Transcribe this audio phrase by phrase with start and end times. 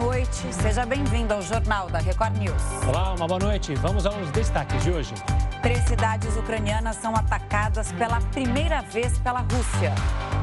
[0.00, 0.54] noite.
[0.54, 2.62] Seja bem-vindo ao Jornal da Record News.
[2.88, 3.74] Olá, uma boa noite.
[3.74, 5.12] Vamos aos destaques de hoje.
[5.62, 9.94] Três cidades ucranianas são atacadas pela primeira vez pela Rússia.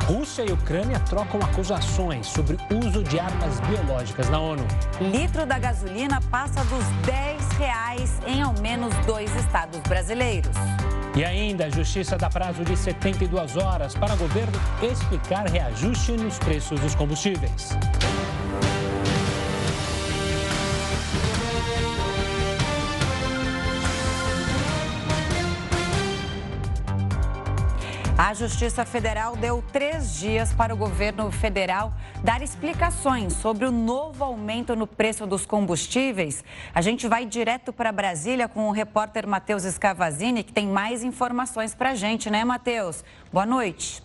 [0.06, 4.66] Rússia e Ucrânia trocam acusações sobre uso de armas biológicas na ONU.
[5.02, 10.56] Litro da gasolina passa dos 10 reais em ao menos dois estados brasileiros.
[11.16, 14.54] E ainda, a Justiça dá prazo de 72 horas para o governo
[14.84, 17.76] explicar reajuste nos preços dos combustíveis.
[28.28, 31.94] A Justiça Federal deu três dias para o governo federal
[32.26, 36.44] dar explicações sobre o novo aumento no preço dos combustíveis.
[36.76, 41.74] A gente vai direto para Brasília com o repórter Matheus Escavazini, que tem mais informações
[41.74, 43.02] para a gente, né, Matheus?
[43.32, 44.04] Boa noite.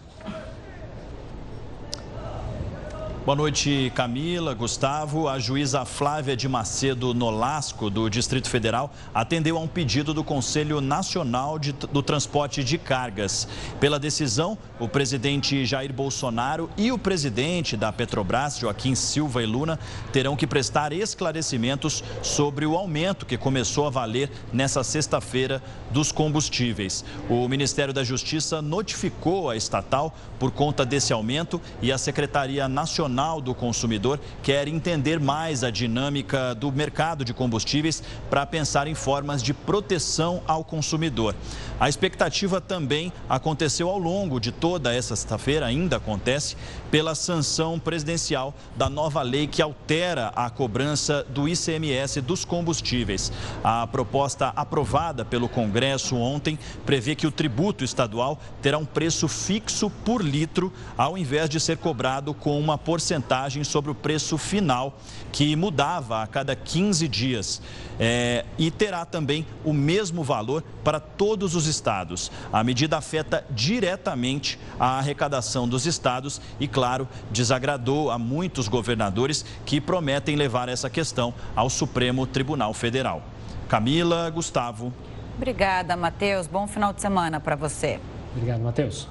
[3.25, 5.29] Boa noite, Camila, Gustavo.
[5.29, 10.81] A juíza Flávia de Macedo Nolasco, do Distrito Federal, atendeu a um pedido do Conselho
[10.81, 13.47] Nacional de, do Transporte de Cargas.
[13.79, 19.79] Pela decisão, o presidente Jair Bolsonaro e o presidente da Petrobras, Joaquim Silva e Luna,
[20.13, 25.63] terão que prestar esclarecimentos sobre o aumento que começou a valer nessa sexta-feira
[25.93, 27.05] dos combustíveis.
[27.31, 33.12] O Ministério da Justiça notificou a estatal por conta desse aumento e a Secretaria Nacional
[33.13, 38.95] Nacional do Consumidor quer entender mais a dinâmica do mercado de combustíveis para pensar em
[38.95, 41.35] formas de proteção ao consumidor.
[41.79, 46.57] A expectativa também aconteceu ao longo de toda essa sexta-feira, ainda acontece,
[46.93, 53.33] pela sanção presidencial da nova lei que altera a cobrança do ICMS dos combustíveis.
[53.65, 59.89] A proposta aprovada pelo Congresso ontem prevê que o tributo estadual terá um preço fixo
[60.05, 64.95] por litro, ao invés de ser cobrado com uma porcentagem sobre o preço final,
[65.33, 67.63] que mudava a cada 15 dias.
[67.99, 72.31] É, e terá também o mesmo valor para todos os estados.
[72.53, 79.81] A medida afeta diretamente a arrecadação dos estados e, claro, desagradou a muitos governadores que
[79.81, 83.23] prometem levar essa questão ao Supremo Tribunal Federal.
[83.69, 84.93] Camila, Gustavo.
[85.37, 86.47] Obrigada, Matheus.
[86.47, 87.99] Bom final de semana para você.
[88.35, 89.09] Obrigado, Matheus.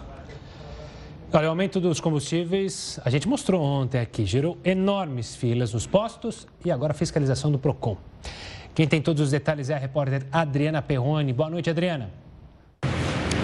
[1.33, 6.45] Olha, o aumento dos combustíveis, a gente mostrou ontem aqui, gerou enormes filas nos postos
[6.65, 7.95] e agora fiscalização do PROCON.
[8.75, 11.31] Quem tem todos os detalhes é a repórter Adriana Perrone.
[11.31, 12.11] Boa noite, Adriana.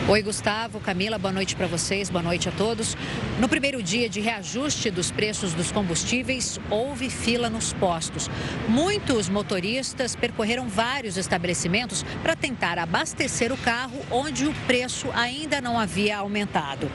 [0.09, 2.95] Oi, Gustavo, Camila, boa noite para vocês, boa noite a todos.
[3.41, 8.29] No primeiro dia de reajuste dos preços dos combustíveis, houve fila nos postos.
[8.69, 15.77] Muitos motoristas percorreram vários estabelecimentos para tentar abastecer o carro onde o preço ainda não
[15.77, 16.89] havia aumentado.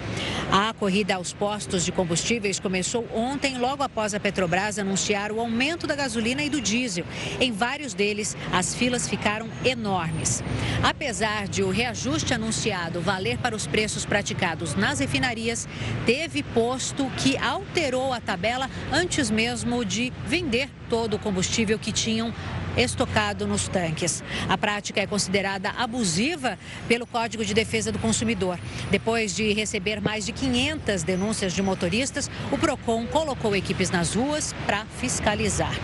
[0.50, 5.86] A corrida aos postos de combustíveis começou ontem, logo após a Petrobras anunciar o aumento
[5.86, 7.04] da gasolina e do diesel.
[7.38, 10.42] Em vários deles, as filas ficaram enormes.
[10.82, 15.68] Apesar de o reajuste anunciado valer para os preços praticados nas refinarias,
[16.06, 22.32] teve posto que alterou a tabela antes mesmo de vender todo o combustível que tinham
[22.76, 24.22] estocado nos tanques.
[24.48, 26.58] A prática é considerada abusiva
[26.88, 28.58] pelo Código de Defesa do Consumidor.
[28.90, 34.54] Depois de receber mais de 500 denúncias de motoristas, o Procon colocou equipes nas ruas
[34.66, 35.74] para fiscalizar.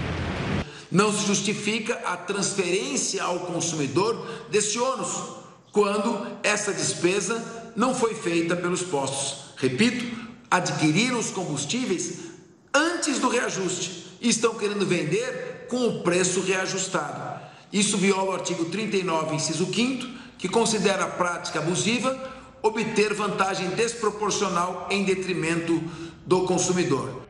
[0.91, 5.39] Não se justifica a transferência ao consumidor desse ônus
[5.73, 9.55] quando essa despesa não foi feita pelos postos.
[9.57, 10.05] Repito,
[10.51, 12.19] adquiriram os combustíveis
[12.75, 17.41] antes do reajuste e estão querendo vender com o preço reajustado.
[17.73, 22.17] Isso viola o artigo 39, inciso 5 que considera a prática abusiva
[22.63, 25.83] obter vantagem desproporcional em detrimento
[26.25, 27.28] do consumidor.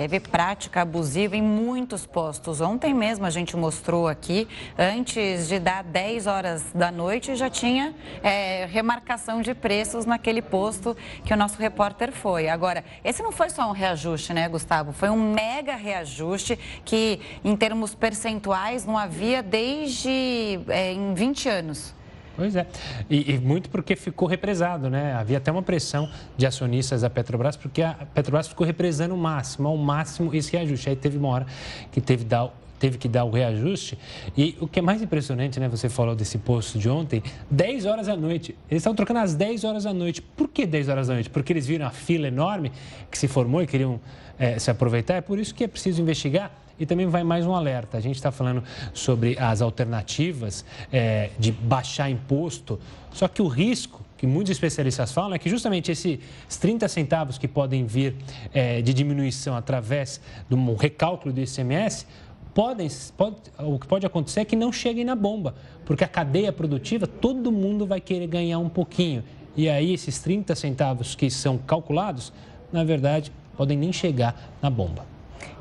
[0.00, 2.62] Teve prática abusiva em muitos postos.
[2.62, 7.94] Ontem mesmo a gente mostrou aqui, antes de dar 10 horas da noite, já tinha
[8.22, 12.48] é, remarcação de preços naquele posto que o nosso repórter foi.
[12.48, 14.90] Agora, esse não foi só um reajuste, né, Gustavo?
[14.90, 21.99] Foi um mega reajuste que, em termos percentuais, não havia desde é, em 20 anos.
[22.40, 22.66] Pois é.
[23.10, 25.12] E, e, muito porque ficou represado, né?
[25.12, 26.08] Havia até uma pressão
[26.38, 30.88] de acionistas da Petrobras, porque a Petrobras ficou represando o máximo, ao máximo esse reajuste.
[30.88, 31.46] Aí teve uma hora
[31.92, 32.48] que teve, dar,
[32.78, 33.98] teve que dar o reajuste.
[34.34, 35.68] E o que é mais impressionante, né?
[35.68, 38.56] Você falou desse posto de ontem, 10 horas da noite.
[38.70, 40.22] Eles estavam trocando às 10 horas da noite.
[40.22, 41.28] Por que 10 horas da noite?
[41.28, 42.72] Porque eles viram a fila enorme
[43.10, 44.00] que se formou e queriam
[44.38, 45.16] é, se aproveitar.
[45.16, 46.50] É por isso que é preciso investigar.
[46.80, 47.98] E também vai mais um alerta.
[47.98, 52.80] A gente está falando sobre as alternativas é, de baixar imposto,
[53.12, 56.18] só que o risco que muitos especialistas falam é que justamente esses
[56.58, 58.16] 30 centavos que podem vir
[58.52, 62.06] é, de diminuição através de um recálculo do ICMS
[62.54, 65.54] podem, pode, o que pode acontecer é que não cheguem na bomba,
[65.84, 69.22] porque a cadeia produtiva, todo mundo vai querer ganhar um pouquinho.
[69.56, 72.32] E aí, esses 30 centavos que são calculados,
[72.72, 75.19] na verdade, podem nem chegar na bomba.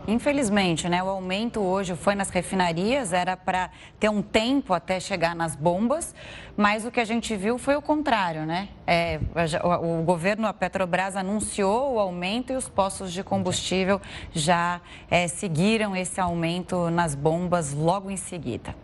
[0.09, 3.69] Infelizmente, né, o aumento hoje foi nas refinarias, era para
[3.99, 6.15] ter um tempo até chegar nas bombas,
[6.57, 8.69] mas o que a gente viu foi o contrário, né?
[8.87, 9.19] É,
[9.63, 14.01] o, governo, a Petrobras, anunciou o aumento e os postos de combustível
[14.33, 18.75] já é, seguiram esse aumento nas bombas logo em seguida.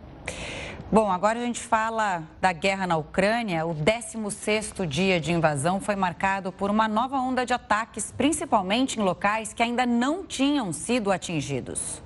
[0.91, 3.65] Bom, agora a gente fala da guerra na Ucrânia.
[3.65, 9.03] O 16º dia de invasão foi marcado por uma nova onda de ataques, principalmente em
[9.03, 12.03] locais que ainda não tinham sido atingidos.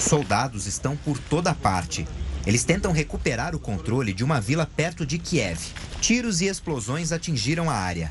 [0.00, 2.08] Soldados estão por toda parte.
[2.46, 5.60] Eles tentam recuperar o controle de uma vila perto de Kiev.
[6.00, 8.10] Tiros e explosões atingiram a área.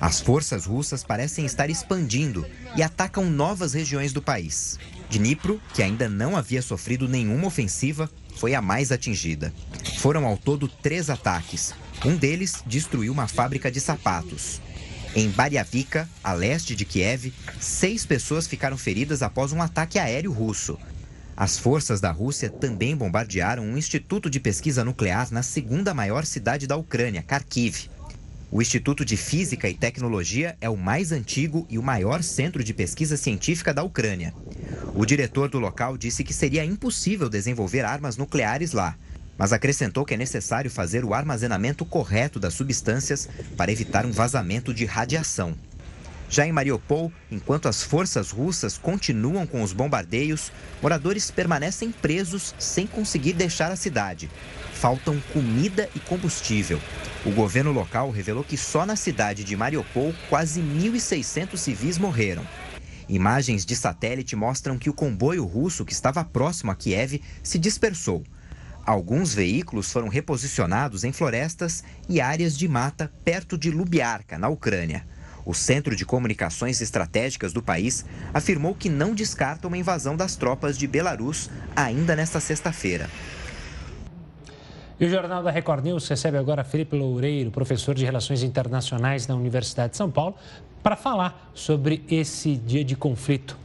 [0.00, 2.44] As forças russas parecem estar expandindo
[2.74, 4.78] e atacam novas regiões do país.
[5.10, 9.52] Dnipro, que ainda não havia sofrido nenhuma ofensiva, foi a mais atingida.
[9.98, 11.74] Foram ao todo três ataques.
[12.04, 14.60] Um deles destruiu uma fábrica de sapatos.
[15.14, 20.78] Em Bariavika, a leste de Kiev, seis pessoas ficaram feridas após um ataque aéreo russo.
[21.36, 26.68] As forças da Rússia também bombardearam um instituto de pesquisa nuclear na segunda maior cidade
[26.68, 27.90] da Ucrânia, Kharkiv.
[28.52, 32.74] O Instituto de Física e Tecnologia é o mais antigo e o maior centro de
[32.74, 34.34] pesquisa científica da Ucrânia.
[34.92, 38.96] O diretor do local disse que seria impossível desenvolver armas nucleares lá,
[39.38, 44.74] mas acrescentou que é necessário fazer o armazenamento correto das substâncias para evitar um vazamento
[44.74, 45.54] de radiação.
[46.28, 50.50] Já em Mariupol, enquanto as forças russas continuam com os bombardeios,
[50.82, 54.28] moradores permanecem presos sem conseguir deixar a cidade.
[54.80, 56.80] Faltam comida e combustível.
[57.26, 62.42] O governo local revelou que só na cidade de Mariupol quase 1.600 civis morreram.
[63.06, 68.24] Imagens de satélite mostram que o comboio russo que estava próximo a Kiev se dispersou.
[68.86, 75.06] Alguns veículos foram reposicionados em florestas e áreas de mata perto de Lubiarka, na Ucrânia.
[75.44, 80.78] O Centro de Comunicações Estratégicas do país afirmou que não descarta uma invasão das tropas
[80.78, 83.10] de Belarus ainda nesta sexta-feira.
[85.00, 89.34] E o Jornal da Record News recebe agora Felipe Loureiro, professor de Relações Internacionais da
[89.34, 90.34] Universidade de São Paulo,
[90.82, 93.56] para falar sobre esse dia de conflito.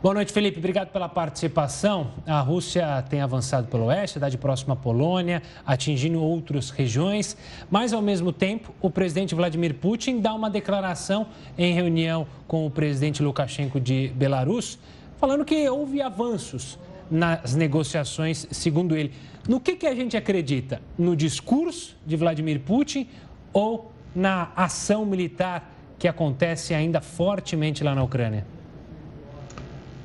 [0.00, 0.58] Boa noite, Felipe.
[0.58, 2.12] Obrigado pela participação.
[2.24, 7.36] A Rússia tem avançado pelo oeste, cidade próxima à Polônia, atingindo outras regiões,
[7.68, 11.26] mas, ao mesmo tempo, o presidente Vladimir Putin dá uma declaração
[11.58, 14.78] em reunião com o presidente Lukashenko de Belarus,
[15.18, 16.78] falando que houve avanços
[17.10, 19.12] nas negociações, segundo ele.
[19.48, 20.80] No que, que a gente acredita?
[20.98, 23.08] No discurso de Vladimir Putin
[23.52, 28.46] ou na ação militar que acontece ainda fortemente lá na Ucrânia?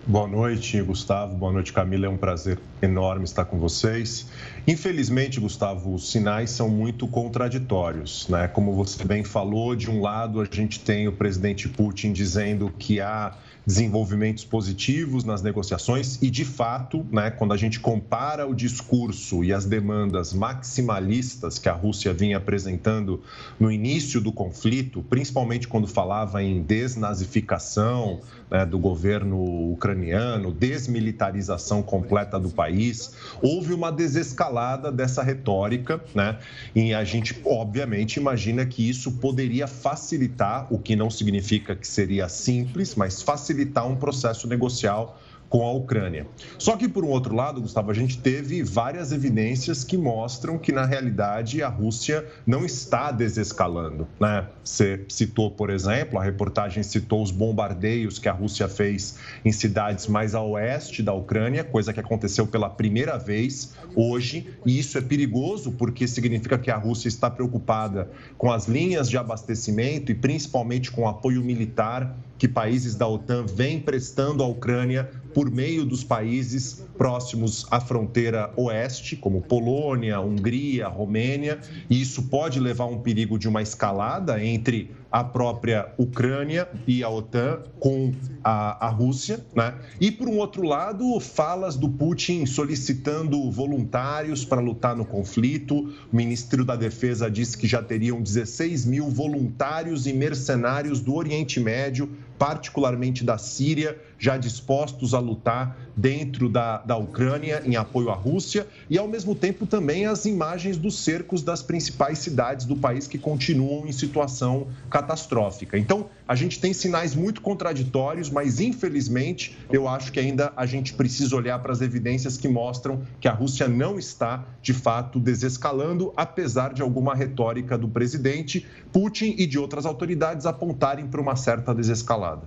[0.05, 1.35] Boa noite, Gustavo.
[1.35, 2.07] Boa noite, Camila.
[2.07, 4.27] É um prazer enorme estar com vocês.
[4.67, 8.27] Infelizmente, Gustavo, os sinais são muito contraditórios.
[8.27, 8.47] Né?
[8.47, 12.99] Como você bem falou, de um lado a gente tem o presidente Putin dizendo que
[12.99, 19.43] há desenvolvimentos positivos nas negociações e, de fato, né, quando a gente compara o discurso
[19.43, 23.21] e as demandas maximalistas que a Rússia vinha apresentando
[23.59, 28.19] no início do conflito, principalmente quando falava em desnazificação
[28.51, 36.37] né, do governo ucraniano, desmilitarização completa do país, houve uma desescalada dessa retórica, né,
[36.75, 42.27] e a gente, obviamente, imagina que isso poderia facilitar, o que não significa que seria
[42.27, 45.19] simples, mas facilitar facilitar um processo negocial
[45.51, 46.25] com a Ucrânia.
[46.57, 50.71] Só que, por um outro lado, Gustavo, a gente teve várias evidências que mostram que,
[50.71, 54.07] na realidade, a Rússia não está desescalando.
[54.17, 54.47] Né?
[54.63, 60.07] Você citou, por exemplo, a reportagem citou os bombardeios que a Rússia fez em cidades
[60.07, 65.01] mais a oeste da Ucrânia, coisa que aconteceu pela primeira vez hoje, e isso é
[65.01, 70.89] perigoso porque significa que a Rússia está preocupada com as linhas de abastecimento e principalmente
[70.89, 76.03] com o apoio militar que países da OTAN vêm prestando à Ucrânia por meio dos
[76.03, 82.97] países próximos à fronteira oeste, como Polônia, Hungria, Romênia, e isso pode levar a um
[82.97, 89.45] perigo de uma escalada entre a própria Ucrânia e a OTAN com a, a Rússia,
[89.53, 89.75] né?
[89.99, 95.93] E por um outro lado, falas do Putin solicitando voluntários para lutar no conflito.
[96.11, 101.59] O ministro da Defesa disse que já teriam 16 mil voluntários e mercenários do Oriente
[101.59, 102.09] Médio
[102.41, 108.65] particularmente da Síria, já dispostos a lutar dentro da, da Ucrânia em apoio à Rússia,
[108.89, 113.19] e ao mesmo tempo também as imagens dos cercos das principais cidades do país que
[113.19, 115.77] continuam em situação catastrófica.
[115.77, 120.93] Então, a gente tem sinais muito contraditórios, mas infelizmente eu acho que ainda a gente
[120.93, 126.13] precisa olhar para as evidências que mostram que a Rússia não está, de fato, desescalando,
[126.15, 131.75] apesar de alguma retórica do presidente Putin e de outras autoridades apontarem para uma certa
[131.75, 132.43] desescalada.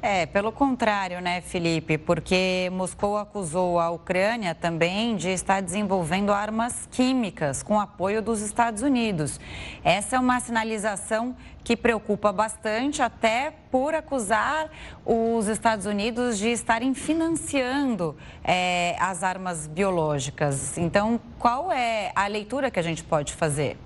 [0.00, 1.98] É, pelo contrário, né, Felipe?
[1.98, 8.80] Porque Moscou acusou a Ucrânia também de estar desenvolvendo armas químicas com apoio dos Estados
[8.82, 9.40] Unidos.
[9.82, 14.70] Essa é uma sinalização que preocupa bastante, até por acusar
[15.04, 20.78] os Estados Unidos de estarem financiando é, as armas biológicas.
[20.78, 23.76] Então, qual é a leitura que a gente pode fazer?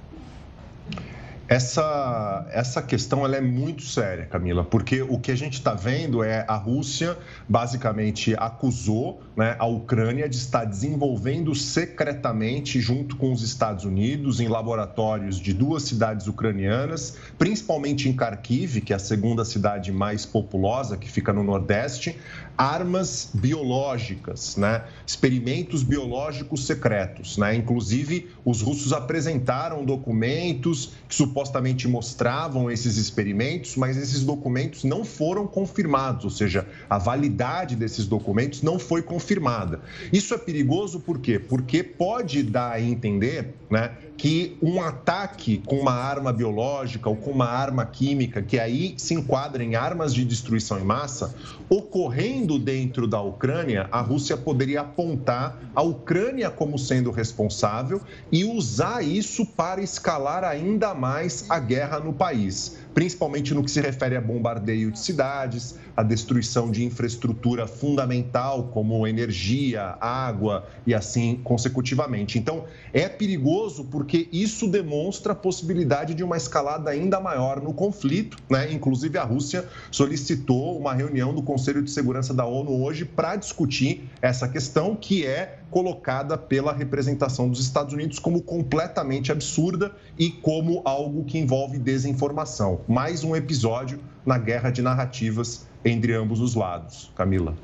[1.52, 6.24] Essa, essa questão ela é muito séria, Camila, porque o que a gente está vendo
[6.24, 7.14] é a Rússia
[7.46, 14.48] basicamente acusou né, a Ucrânia de estar desenvolvendo secretamente, junto com os Estados Unidos, em
[14.48, 20.96] laboratórios de duas cidades ucranianas, principalmente em Kharkiv, que é a segunda cidade mais populosa,
[20.96, 22.18] que fica no Nordeste,
[22.56, 24.84] armas biológicas, né?
[25.06, 27.38] experimentos biológicos secretos.
[27.38, 27.54] Né?
[27.54, 35.46] Inclusive, os russos apresentaram documentos que supostamente mostravam esses experimentos, mas esses documentos não foram
[35.46, 39.80] confirmados, ou seja, a validade desses documentos não foi confirmada.
[40.12, 41.38] Isso é perigoso por quê?
[41.38, 47.32] Porque pode dar a entender né, que um ataque com uma arma biológica ou com
[47.32, 51.34] uma arma química, que aí se enquadra em armas de destruição em massa,
[51.68, 58.00] ocorrendo dentro da Ucrânia, a Rússia poderia apontar a Ucrânia como sendo responsável
[58.30, 63.80] e usar isso para escalar ainda mais a guerra no país principalmente no que se
[63.80, 71.40] refere a bombardeio de cidades, a destruição de infraestrutura fundamental como energia, água e assim
[71.44, 72.38] consecutivamente.
[72.38, 78.36] Então, é perigoso porque isso demonstra a possibilidade de uma escalada ainda maior no conflito,
[78.50, 78.72] né?
[78.72, 84.08] Inclusive a Rússia solicitou uma reunião do Conselho de Segurança da ONU hoje para discutir
[84.20, 90.82] essa questão que é colocada pela representação dos Estados Unidos como completamente absurda e como
[90.84, 92.81] algo que envolve desinformação.
[92.88, 97.10] Mais um episódio na guerra de narrativas entre ambos os lados.
[97.14, 97.54] Camila.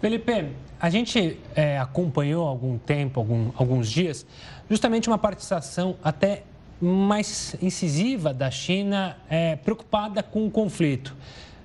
[0.00, 0.48] Felipe,
[0.80, 4.26] a gente é, acompanhou algum tempo, algum, alguns dias,
[4.68, 6.42] justamente uma participação até
[6.80, 11.14] mais incisiva da China é, preocupada com o conflito.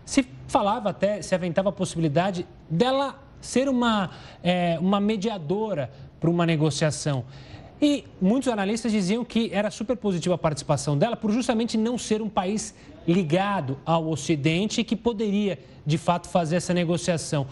[0.06, 4.12] Se falava até, se aventava a possibilidade dela ser uma,
[4.44, 5.90] é, uma mediadora
[6.20, 7.26] para uma negociação.
[7.82, 12.22] E muitos analistas diziam que era super positiva a participação dela por justamente não ser
[12.22, 12.74] um país
[13.08, 17.46] ligado ao Ocidente e que poderia, de fato, fazer essa negociação.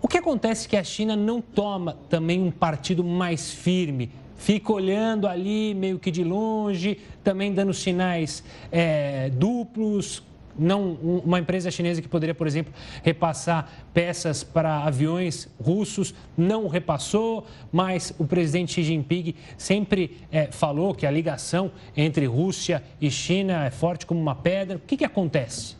[0.00, 4.72] O que acontece é que a China não toma também um partido mais firme, fica
[4.72, 10.22] olhando ali meio que de longe, também dando sinais é, duplos,
[10.58, 12.72] não uma empresa chinesa que poderia, por exemplo,
[13.02, 20.94] repassar peças para aviões russos, não repassou, mas o presidente Xi Jinping sempre é, falou
[20.94, 24.76] que a ligação entre Rússia e China é forte como uma pedra.
[24.76, 25.76] O que, que acontece?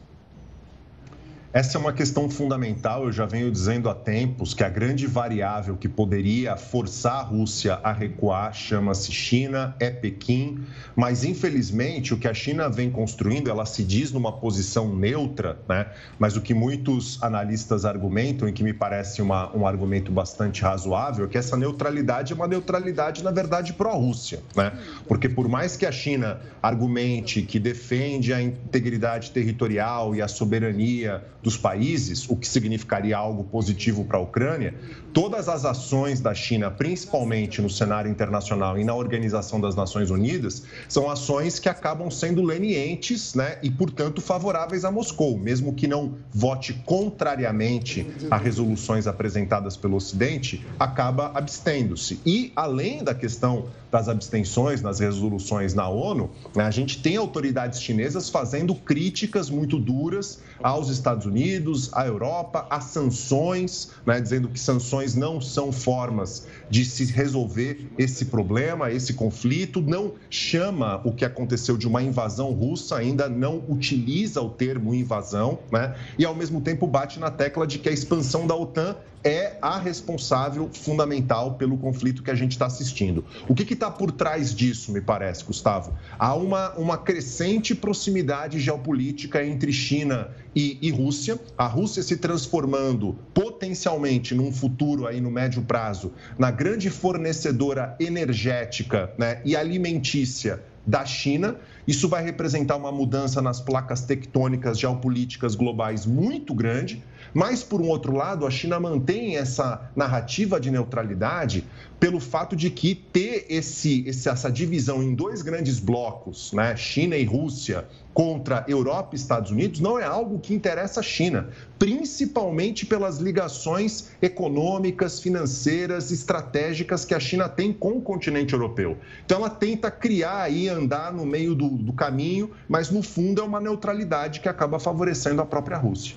[1.56, 3.04] Essa é uma questão fundamental.
[3.04, 7.80] Eu já venho dizendo há tempos que a grande variável que poderia forçar a Rússia
[7.82, 10.62] a recuar chama-se China, é Pequim.
[10.94, 15.86] Mas, infelizmente, o que a China vem construindo, ela se diz numa posição neutra, né?
[16.18, 21.24] mas o que muitos analistas argumentam, e que me parece uma, um argumento bastante razoável,
[21.24, 24.42] é que essa neutralidade é uma neutralidade, na verdade, pró-Rússia.
[24.54, 24.72] Né?
[25.08, 31.24] Porque, por mais que a China argumente que defende a integridade territorial e a soberania
[31.46, 34.74] dos países, o que significaria algo positivo para a Ucrânia,
[35.16, 40.64] todas as ações da China, principalmente no cenário internacional e na Organização das Nações Unidas,
[40.90, 46.16] são ações que acabam sendo lenientes né, e, portanto, favoráveis a Moscou, mesmo que não
[46.30, 52.20] vote contrariamente a resoluções apresentadas pelo Ocidente, acaba abstendo-se.
[52.26, 57.80] E, além da questão das abstenções nas resoluções na ONU, né, a gente tem autoridades
[57.80, 64.60] chinesas fazendo críticas muito duras aos Estados Unidos a Europa, as sanções, né, dizendo que
[64.60, 71.24] sanções não são formas de se resolver esse problema, esse conflito, não chama o que
[71.24, 76.60] aconteceu de uma invasão russa, ainda não utiliza o termo invasão, né, e ao mesmo
[76.60, 78.96] tempo bate na tecla de que a expansão da OTAN
[79.26, 83.24] é a responsável fundamental pelo conflito que a gente está assistindo.
[83.48, 85.98] O que está por trás disso, me parece, Gustavo?
[86.16, 91.40] Há uma, uma crescente proximidade geopolítica entre China e, e Rússia.
[91.58, 99.10] A Rússia se transformando potencialmente num futuro aí no médio prazo na grande fornecedora energética
[99.18, 101.56] né, e alimentícia da China.
[101.84, 107.02] Isso vai representar uma mudança nas placas tectônicas geopolíticas globais muito grande.
[107.36, 111.66] Mas, por um outro lado, a China mantém essa narrativa de neutralidade
[112.00, 117.24] pelo fato de que ter esse, essa divisão em dois grandes blocos, né, China e
[117.24, 123.18] Rússia, contra Europa e Estados Unidos, não é algo que interessa a China, principalmente pelas
[123.18, 128.96] ligações econômicas, financeiras, estratégicas que a China tem com o continente europeu.
[129.26, 133.44] Então, ela tenta criar e andar no meio do, do caminho, mas no fundo é
[133.44, 136.16] uma neutralidade que acaba favorecendo a própria Rússia.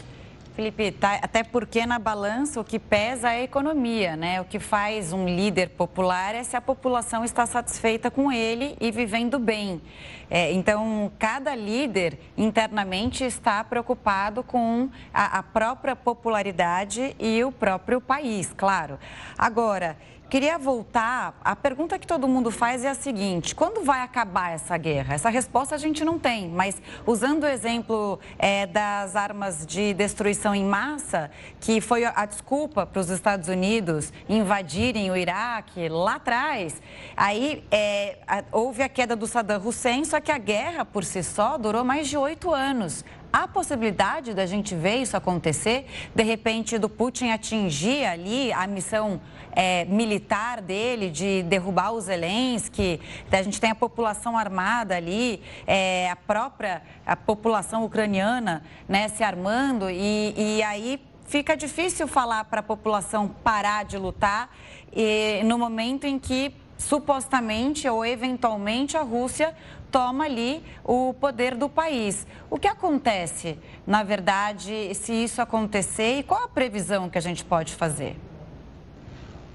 [0.59, 4.41] Felipe, tá, até porque na balança o que pesa é a economia, né?
[4.41, 8.91] O que faz um líder popular é se a população está satisfeita com ele e
[8.91, 9.81] vivendo bem.
[10.29, 18.01] É, então, cada líder internamente está preocupado com a, a própria popularidade e o próprio
[18.01, 18.99] país, claro.
[19.37, 19.95] Agora,
[20.29, 21.39] Queria voltar.
[21.43, 25.15] A pergunta que todo mundo faz é a seguinte: quando vai acabar essa guerra?
[25.15, 30.53] Essa resposta a gente não tem, mas usando o exemplo é, das armas de destruição
[30.53, 36.79] em massa, que foi a desculpa para os Estados Unidos invadirem o Iraque lá atrás,
[37.17, 38.19] aí é,
[38.51, 42.07] houve a queda do Saddam Hussein, só que a guerra por si só durou mais
[42.07, 43.03] de oito anos.
[43.31, 45.85] Há possibilidade da gente ver isso acontecer?
[46.15, 49.21] De repente, do Putin atingir ali a missão
[49.51, 52.99] é, militar dele de derrubar o Zelensky,
[53.31, 59.23] a gente tem a população armada ali, é, a própria a população ucraniana né, se
[59.23, 64.49] armando, e, e aí fica difícil falar para a população parar de lutar
[64.91, 69.53] e, no momento em que supostamente ou eventualmente a Rússia
[69.91, 72.25] toma ali o poder do país.
[72.49, 77.43] O que acontece, na verdade, se isso acontecer e qual a previsão que a gente
[77.43, 78.15] pode fazer?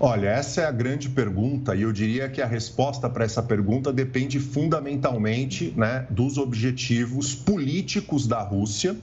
[0.00, 3.92] Olha, essa é a grande pergunta e eu diria que a resposta para essa pergunta
[3.92, 8.96] depende fundamentalmente né, dos objetivos políticos da Rússia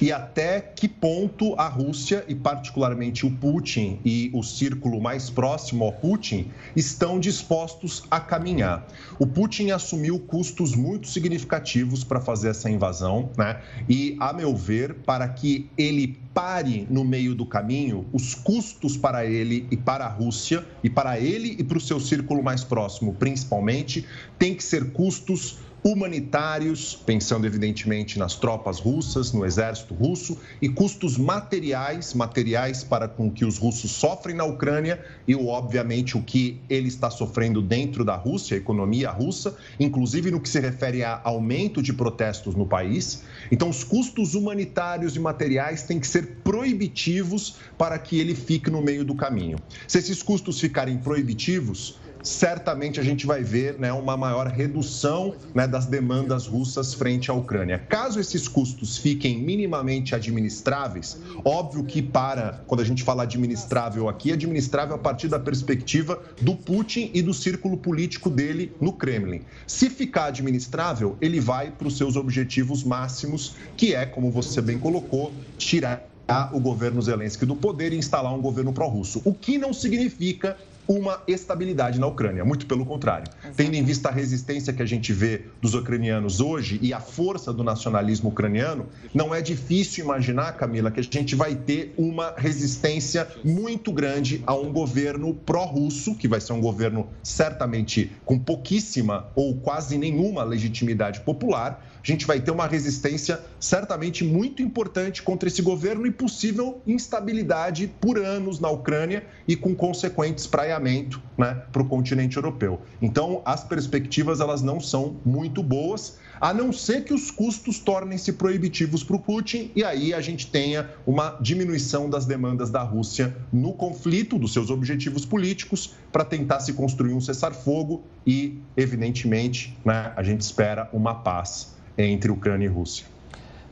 [0.00, 5.84] e até que ponto a Rússia, e particularmente o Putin e o círculo mais próximo
[5.84, 8.86] ao Putin, estão dispostos a caminhar.
[9.18, 14.94] O Putin assumiu custos muito significativos para fazer essa invasão né, e, a meu ver,
[14.94, 20.08] para que ele pare no meio do caminho, os custos para ele e para a
[20.08, 20.37] Rússia,
[20.82, 24.06] e para ele e para o seu círculo mais próximo, principalmente,
[24.38, 31.16] têm que ser custos humanitários, pensando evidentemente nas tropas russas, no exército russo, e custos
[31.16, 36.88] materiais, materiais para com que os russos sofrem na Ucrânia e, obviamente, o que ele
[36.88, 41.82] está sofrendo dentro da Rússia, a economia russa, inclusive no que se refere a aumento
[41.82, 43.22] de protestos no país.
[43.50, 48.82] Então, os custos humanitários e materiais têm que ser proibitivos para que ele fique no
[48.82, 49.58] meio do caminho.
[49.86, 55.66] Se esses custos ficarem proibitivos, certamente a gente vai ver né, uma maior redução né,
[55.66, 57.78] das demandas russas frente à Ucrânia.
[57.88, 64.32] Caso esses custos fiquem minimamente administráveis, óbvio que para, quando a gente fala administrável aqui,
[64.32, 69.42] administrável a partir da perspectiva do Putin e do círculo político dele no Kremlin.
[69.66, 74.78] Se ficar administrável, ele vai para os seus objetivos máximos, que é, como você bem
[74.78, 76.08] colocou, tirar
[76.52, 79.22] o governo Zelensky do poder e instalar um governo pró-russo.
[79.24, 82.44] O que não significa uma estabilidade na Ucrânia.
[82.44, 83.30] Muito pelo contrário.
[83.54, 87.52] Tendo em vista a resistência que a gente vê dos ucranianos hoje e a força
[87.52, 93.28] do nacionalismo ucraniano, não é difícil imaginar, Camila, que a gente vai ter uma resistência
[93.44, 99.56] muito grande a um governo pró-russo, que vai ser um governo certamente com pouquíssima ou
[99.56, 101.84] quase nenhuma legitimidade popular.
[102.08, 108.16] Gente vai ter uma resistência certamente muito importante contra esse governo e possível instabilidade por
[108.16, 112.80] anos na Ucrânia e com consequentes praiamentos né, para o continente europeu.
[113.02, 118.32] Então, as perspectivas elas não são muito boas, a não ser que os custos tornem-se
[118.32, 123.36] proibitivos para o Putin e aí a gente tenha uma diminuição das demandas da Rússia
[123.52, 130.10] no conflito, dos seus objetivos políticos, para tentar se construir um cessar-fogo e, evidentemente, né,
[130.16, 133.06] a gente espera uma paz entre Ucrânia e Rússia.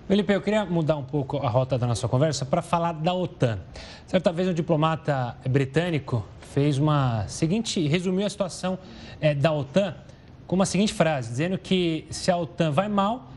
[0.09, 3.59] Felipe, eu queria mudar um pouco a rota da nossa conversa para falar da OTAN.
[4.07, 8.79] Certa vez um diplomata britânico fez uma seguinte, resumiu a situação
[9.21, 9.95] é, da OTAN
[10.47, 13.31] com uma seguinte frase, dizendo que se a OTAN vai mal,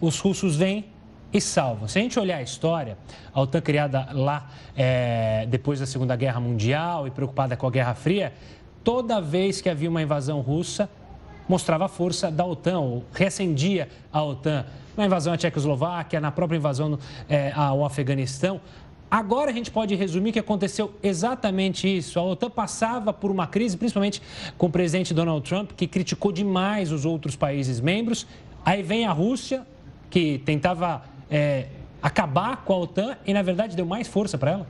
[0.00, 0.84] os russos vêm
[1.32, 1.88] e salvam.
[1.88, 2.96] Se a gente olhar a história,
[3.32, 7.94] a OTAN criada lá é, depois da Segunda Guerra Mundial e preocupada com a Guerra
[7.94, 8.32] Fria,
[8.84, 10.88] toda vez que havia uma invasão russa,
[11.48, 14.64] mostrava a força da OTAN, ou reacendia a OTAN.
[14.96, 18.60] Na invasão à Tchecoslováquia, na própria invasão é, ao Afeganistão.
[19.10, 22.18] Agora a gente pode resumir que aconteceu exatamente isso.
[22.18, 24.20] A OTAN passava por uma crise, principalmente
[24.56, 28.26] com o presidente Donald Trump, que criticou demais os outros países membros.
[28.64, 29.66] Aí vem a Rússia,
[30.10, 31.66] que tentava é,
[32.02, 34.66] acabar com a OTAN e, na verdade, deu mais força para ela.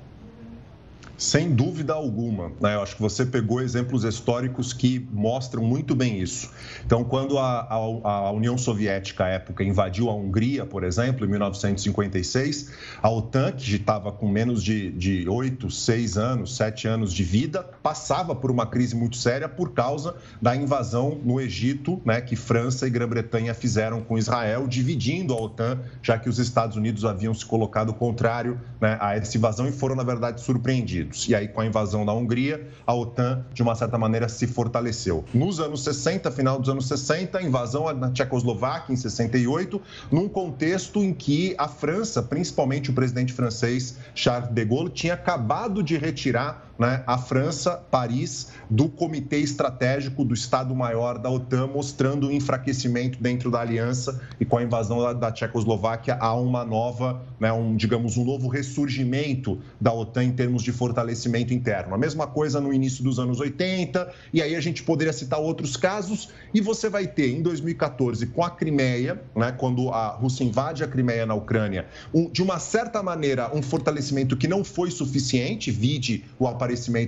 [1.16, 2.50] Sem dúvida alguma.
[2.61, 2.74] Né?
[2.74, 6.50] Eu acho que você pegou exemplos históricos que mostram muito bem isso.
[6.85, 11.29] Então, quando a, a, a, União Soviética, à época, invadiu a Hungria, por exemplo, em
[11.29, 17.22] 1956, a OTAN, que estava com menos de, de 8, 6 anos, 7 anos de
[17.22, 22.35] vida, passava por uma crise muito séria por causa da invasão no Egito, né, que
[22.35, 27.33] França e Grã-Bretanha fizeram com Israel, dividindo a OTAN, já que os Estados Unidos haviam
[27.33, 31.03] se colocado contrário né, a essa invasão e foram, na verdade, surpreendidos.
[31.04, 31.28] Unidos.
[31.28, 35.24] E aí, com a invasão da Hungria, a OTAN, de uma certa maneira, se fortaleceu.
[35.32, 41.02] Nos anos 60, final dos anos 60, a invasão na Tchecoslováquia, em 68, num contexto
[41.02, 46.73] em que a França, principalmente o presidente francês Charles de Gaulle, tinha acabado de retirar
[46.78, 53.50] né, a França, Paris, do Comitê Estratégico do Estado-Maior da OTAN, mostrando o enfraquecimento dentro
[53.50, 58.16] da aliança e com a invasão da, da Tchecoslováquia há uma nova, né, um, digamos,
[58.16, 61.94] um novo ressurgimento da OTAN em termos de fortalecimento interno.
[61.94, 65.76] A mesma coisa no início dos anos 80, e aí a gente poderia citar outros
[65.76, 70.82] casos, e você vai ter em 2014, com a Crimeia, né, quando a Rússia invade
[70.82, 75.70] a Crimeia na Ucrânia, um, de uma certa maneira, um fortalecimento que não foi suficiente,
[75.70, 76.63] vide o aparecimento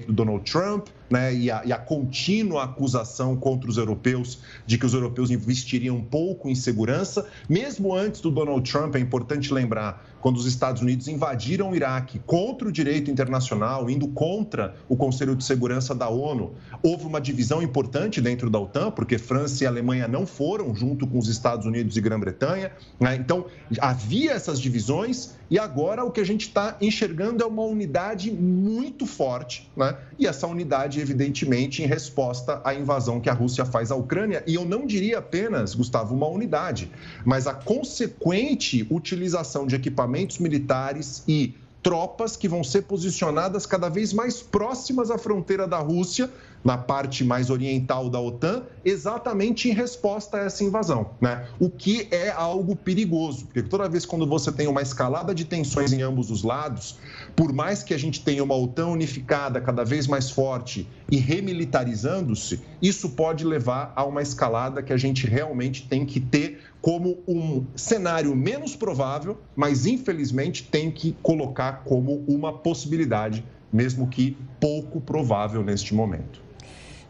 [0.07, 4.87] do Donald Trump, né, e, a, e, a, contínua acusação contra os europeus de que
[4.87, 7.27] os europeus investiriam pouco em segurança.
[7.49, 12.19] Mesmo antes do Donald Trump, é importante lembrar, quando os Estados Unidos invadiram o Iraque
[12.27, 17.63] contra o direito internacional, indo contra o Conselho de Segurança da ONU, houve uma divisão
[17.63, 21.97] importante dentro da OTAN, porque França e Alemanha não foram junto com os Estados Unidos
[21.97, 22.73] e Grã-Bretanha.
[22.99, 23.15] Né?
[23.15, 23.47] Então,
[23.79, 29.07] havia essas divisões e agora o que a gente está enxergando é uma unidade muito
[29.07, 29.97] forte, né?
[30.19, 34.43] e essa unidade, evidentemente, em resposta à invasão que a Rússia faz à Ucrânia.
[34.47, 36.91] E eu não diria apenas, Gustavo, uma unidade,
[37.25, 41.55] mas a consequente utilização de equipamentos militares e
[41.87, 46.29] tropas que vão ser posicionadas cada vez mais próximas à fronteira da Rússia,
[46.67, 51.47] na parte mais oriental da OTAN, exatamente em resposta a essa invasão, né?
[51.61, 55.93] O que é algo perigoso, porque toda vez quando você tem uma escalada de tensões
[55.93, 56.99] em ambos os lados,
[57.37, 62.61] por mais que a gente tenha uma OTAN unificada cada vez mais forte e remilitarizando-se,
[62.83, 67.65] isso pode levar a uma escalada que a gente realmente tem que ter como um
[67.77, 75.63] cenário menos provável, mas infelizmente tem que colocar como uma possibilidade, mesmo que pouco provável
[75.63, 76.46] neste momento.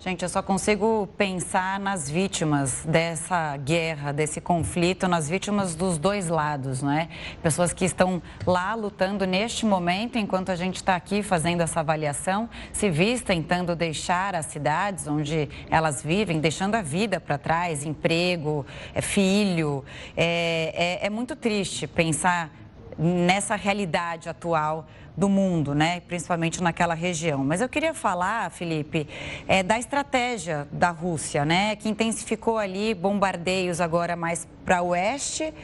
[0.09, 6.29] Gente, eu só consigo pensar nas vítimas dessa guerra, desse conflito, nas vítimas dos dois
[6.29, 7.09] lados, não é?
[7.42, 12.49] Pessoas que estão lá lutando neste momento, enquanto a gente está aqui fazendo essa avaliação,
[12.73, 18.64] civis tentando deixar as cidades onde elas vivem, deixando a vida para trás, emprego,
[18.95, 19.85] é, filho.
[20.16, 22.53] É, é, é muito triste pensar
[22.99, 26.01] nessa realidade atual do mundo, né?
[26.01, 27.43] principalmente naquela região.
[27.43, 29.09] Mas eu queria falar, Felipe,
[29.49, 31.75] é, da estratégia da Rússia, né?
[31.77, 35.55] que intensificou ali bombardeios agora mais para o oeste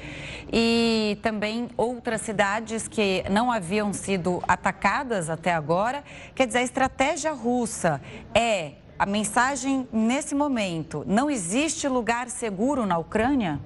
[0.51, 6.03] e também outras cidades que não haviam sido atacadas até agora.
[6.35, 8.01] Quer dizer, a estratégia russa
[8.35, 13.61] é a mensagem nesse momento: não existe lugar seguro na Ucrânia?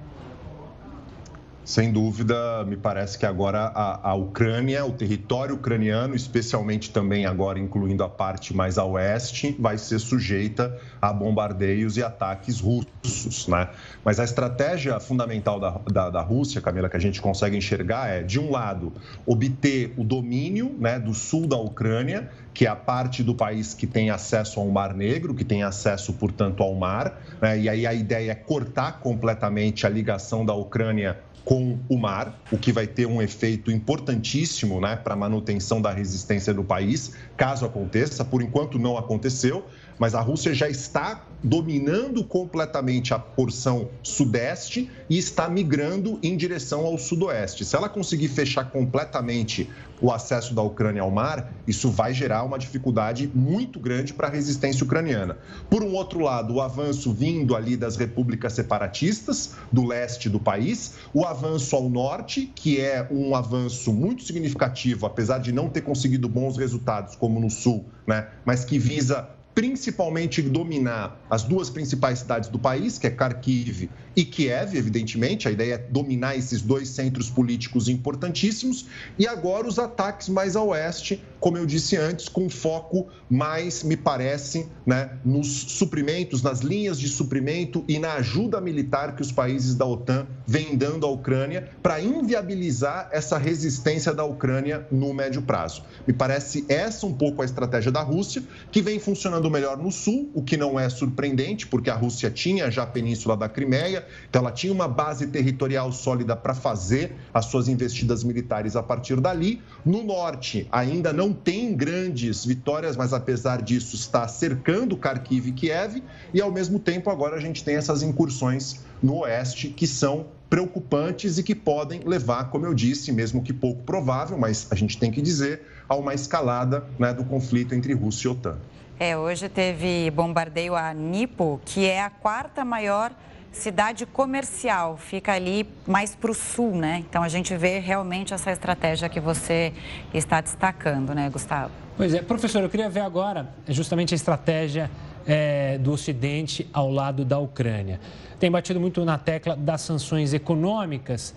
[1.67, 7.59] Sem dúvida, me parece que agora a, a, Ucrânia, o território ucraniano, especialmente também agora
[7.59, 13.67] incluindo a parte mais a oeste, vai ser sujeita a bombardeios e ataques russos, né?
[14.01, 18.23] Mas a estratégia fundamental da, da, da Rússia, Camila, que a gente consegue enxergar é,
[18.23, 18.93] de um lado,
[19.25, 23.85] obter o domínio né, do sul da Ucrânia, que é a parte do país que
[23.85, 27.59] tem acesso ao Mar Negro, que tem acesso, portanto, ao mar, né?
[27.59, 32.57] e aí a ideia é cortar completamente a ligação da Ucrânia com o mar, o
[32.57, 37.65] que vai ter um efeito importantíssimo né, para a manutenção da resistência do país, caso
[37.65, 38.25] aconteça.
[38.25, 39.65] Por enquanto, não aconteceu,
[39.97, 46.85] Mas a Rússia já está dominando completamente a porção sudeste e está migrando em direção
[46.85, 47.63] ao sudoeste.
[47.63, 49.69] Se ela conseguir fechar completamente
[50.01, 54.31] o acesso da Ucrânia ao mar, isso vai gerar uma dificuldade muito grande para a
[54.31, 55.37] resistência ucraniana.
[55.69, 60.93] Por um outro lado, o avanço vindo ali das repúblicas separatistas do leste do país,
[61.13, 66.29] o avanço ao norte, que é um avanço muito significativo, apesar de não ter conseguido
[66.29, 68.27] bons resultados como no sul, né?
[68.45, 74.23] mas que visa principalmente dominar as duas principais cidades do país, que é Kharkiv e
[74.23, 75.47] Kiev, evidentemente.
[75.47, 78.85] A ideia é dominar esses dois centros políticos importantíssimos.
[79.17, 83.97] E agora os ataques mais a oeste, como eu disse antes, com foco mais, me
[83.97, 89.75] parece, né, nos suprimentos, nas linhas de suprimento e na ajuda militar que os países
[89.75, 95.83] da OTAN vêm dando à Ucrânia para inviabilizar essa resistência da Ucrânia no médio prazo.
[96.05, 100.29] Me parece essa um pouco a estratégia da Rússia, que vem funcionando melhor no sul,
[100.33, 104.41] o que não é surpreendente, porque a Rússia tinha já a península da Crimeia, então
[104.41, 109.61] ela tinha uma base territorial sólida para fazer as suas investidas militares a partir dali.
[109.85, 116.03] No norte, ainda não tem grandes vitórias, mas apesar disso, está cercando Kharkiv e Kiev,
[116.33, 121.37] e ao mesmo tempo, agora a gente tem essas incursões no oeste que são preocupantes
[121.37, 125.11] e que podem levar, como eu disse, mesmo que pouco provável, mas a gente tem
[125.11, 128.57] que dizer, a uma escalada né, do conflito entre Rússia e OTAN.
[128.99, 133.11] É, hoje teve bombardeio a Nipo, que é a quarta maior
[133.51, 137.03] cidade comercial, fica ali mais para o sul, né?
[137.09, 139.73] Então a gente vê realmente essa estratégia que você
[140.13, 141.71] está destacando, né, Gustavo?
[141.95, 144.91] Pois é, professor, eu queria ver agora justamente a estratégia
[145.25, 147.99] é, do Ocidente ao lado da Ucrânia.
[148.39, 151.33] Tem batido muito na tecla das sanções econômicas,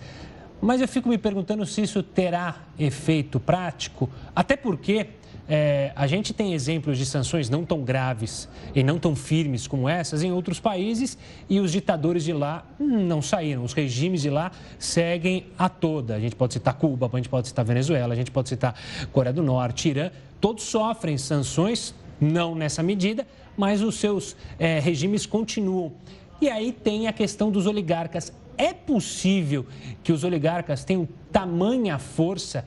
[0.61, 5.07] mas eu fico me perguntando se isso terá efeito prático, até porque
[5.53, 9.89] é, a gente tem exemplos de sanções não tão graves e não tão firmes como
[9.89, 11.17] essas em outros países
[11.49, 13.61] e os ditadores de lá não saíram.
[13.65, 16.15] Os regimes de lá seguem a toda.
[16.15, 18.73] A gente pode citar Cuba, a gente pode citar Venezuela, a gente pode citar
[19.11, 20.09] Coreia do Norte, Irã.
[20.39, 25.91] Todos sofrem sanções, não nessa medida, mas os seus é, regimes continuam.
[26.39, 28.31] E aí tem a questão dos oligarcas.
[28.57, 29.65] É possível
[30.01, 32.63] que os oligarcas tenham tamanha força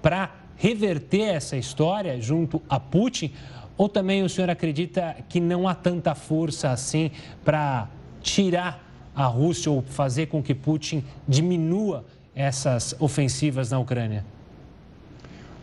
[0.00, 3.32] para reverter essa história junto a Putin?
[3.76, 7.10] Ou também o senhor acredita que não há tanta força assim
[7.44, 7.88] para
[8.20, 14.24] tirar a Rússia ou fazer com que Putin diminua essas ofensivas na Ucrânia?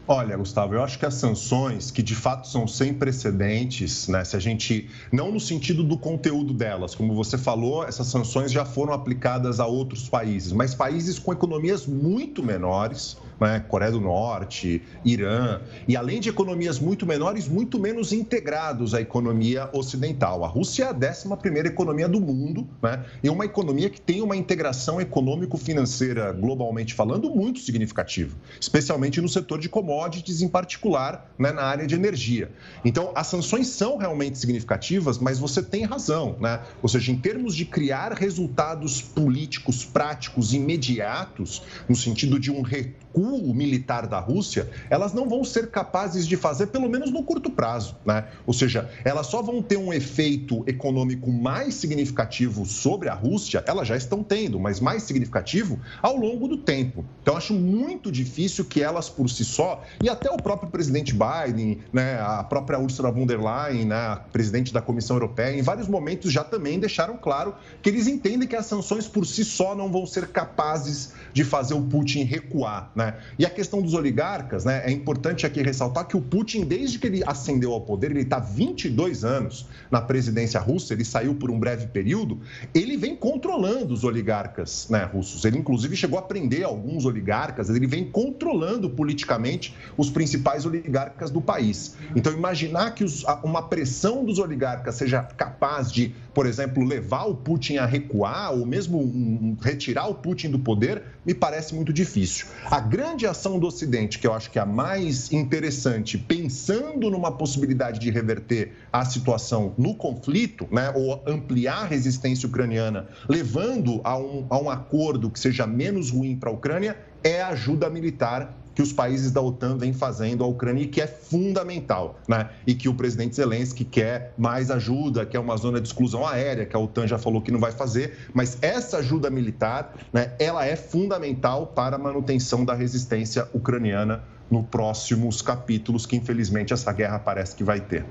[0.07, 4.23] Olha, Gustavo, eu acho que as sanções, que de fato são sem precedentes, né?
[4.23, 4.87] Se a gente.
[5.11, 9.65] Não no sentido do conteúdo delas, como você falou, essas sanções já foram aplicadas a
[9.65, 13.63] outros países, mas países com economias muito menores, né?
[13.67, 19.69] Coreia do Norte, Irã, e além de economias muito menores, muito menos integrados à economia
[19.73, 20.43] ocidental.
[20.43, 23.05] A Rússia é a 11 economia do mundo, né?
[23.23, 29.59] e uma economia que tem uma integração econômico-financeira, globalmente falando, muito significativa, especialmente no setor
[29.59, 31.51] de commodities, em particular né?
[31.51, 32.51] na área de energia.
[32.83, 36.61] Então, as sanções são realmente significativas, mas você tem razão, né?
[36.81, 43.04] ou seja, em termos de criar resultados políticos práticos imediatos, no sentido de um recuo
[43.15, 47.49] recuo militar da Rússia, elas não vão ser capazes de fazer, pelo menos no curto
[47.49, 47.95] prazo.
[48.05, 48.25] Né?
[48.45, 53.87] Ou seja, elas só vão ter um efeito econômico mais significativo sobre a Rússia, elas
[53.87, 57.05] já estão tendo, mas mais significativo ao longo do tempo.
[57.21, 61.79] Então, acho muito difícil que elas por si só, e até o próprio presidente Biden,
[61.93, 66.31] né, a própria Ursula von der Leyen, né, presidente da Comissão Europeia, em vários momentos
[66.31, 70.05] já também deixaram claro que eles entendem que as sanções por si só não vão
[70.05, 72.91] ser capazes de fazer o Putin recuar.
[72.95, 73.04] Né?
[73.37, 77.07] E a questão dos oligarcas, né, é importante aqui ressaltar que o Putin, desde que
[77.07, 81.59] ele ascendeu ao poder, ele está 22 anos na presidência russa, ele saiu por um
[81.59, 82.39] breve período,
[82.73, 85.45] ele vem controlando os oligarcas né, russos.
[85.45, 91.41] Ele, inclusive, chegou a prender alguns oligarcas, ele vem controlando politicamente os principais oligarcas do
[91.41, 91.95] país.
[92.15, 97.33] Então, imaginar que os, uma pressão dos oligarcas seja capaz de, por exemplo, levar o
[97.33, 102.47] Putin a recuar ou mesmo um, retirar o Putin do poder, me parece muito difícil.
[102.69, 107.31] A grande ação do Ocidente, que eu acho que é a mais interessante, pensando numa
[107.31, 114.17] possibilidade de reverter a situação no conflito, né, ou ampliar a resistência ucraniana, levando a
[114.17, 118.64] um, a um acordo que seja menos ruim para a Ucrânia, é a ajuda militar
[118.75, 122.49] que os países da OTAN vêm fazendo à Ucrânia e que é fundamental, né?
[122.67, 126.75] E que o presidente Zelensky quer mais ajuda, quer uma zona de exclusão aérea, que
[126.75, 130.75] a OTAN já falou que não vai fazer, mas essa ajuda militar, né, ela é
[130.75, 137.55] fundamental para a manutenção da resistência ucraniana nos próximos capítulos que infelizmente essa guerra parece
[137.55, 138.05] que vai ter.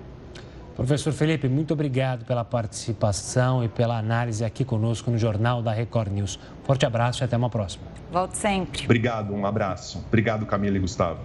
[0.77, 6.13] Professor Felipe, muito obrigado pela participação e pela análise aqui conosco no Jornal da Record
[6.13, 6.39] News.
[6.65, 7.85] Forte abraço e até uma próxima.
[8.11, 8.85] Volte sempre.
[8.85, 10.05] Obrigado, um abraço.
[10.09, 11.21] Obrigado, Camila e Gustavo.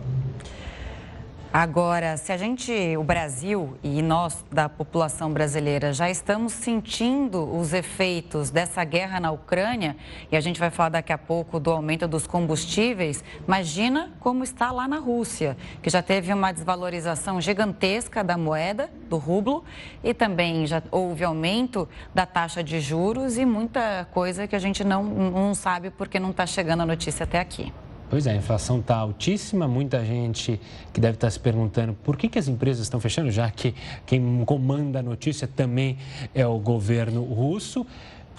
[1.51, 7.73] Agora, se a gente, o Brasil e nós da população brasileira já estamos sentindo os
[7.73, 9.97] efeitos dessa guerra na Ucrânia,
[10.31, 14.71] e a gente vai falar daqui a pouco do aumento dos combustíveis, imagina como está
[14.71, 19.63] lá na Rússia, que já teve uma desvalorização gigantesca da moeda, do rublo,
[20.03, 24.83] e também já houve aumento da taxa de juros e muita coisa que a gente
[24.83, 27.73] não, não sabe porque não está chegando a notícia até aqui.
[28.09, 30.59] Pois é, a inflação está altíssima, muita gente
[30.91, 34.43] que deve estar se perguntando por que, que as empresas estão fechando, já que quem
[34.45, 35.95] comanda a notícia também
[36.33, 37.85] é o governo russo.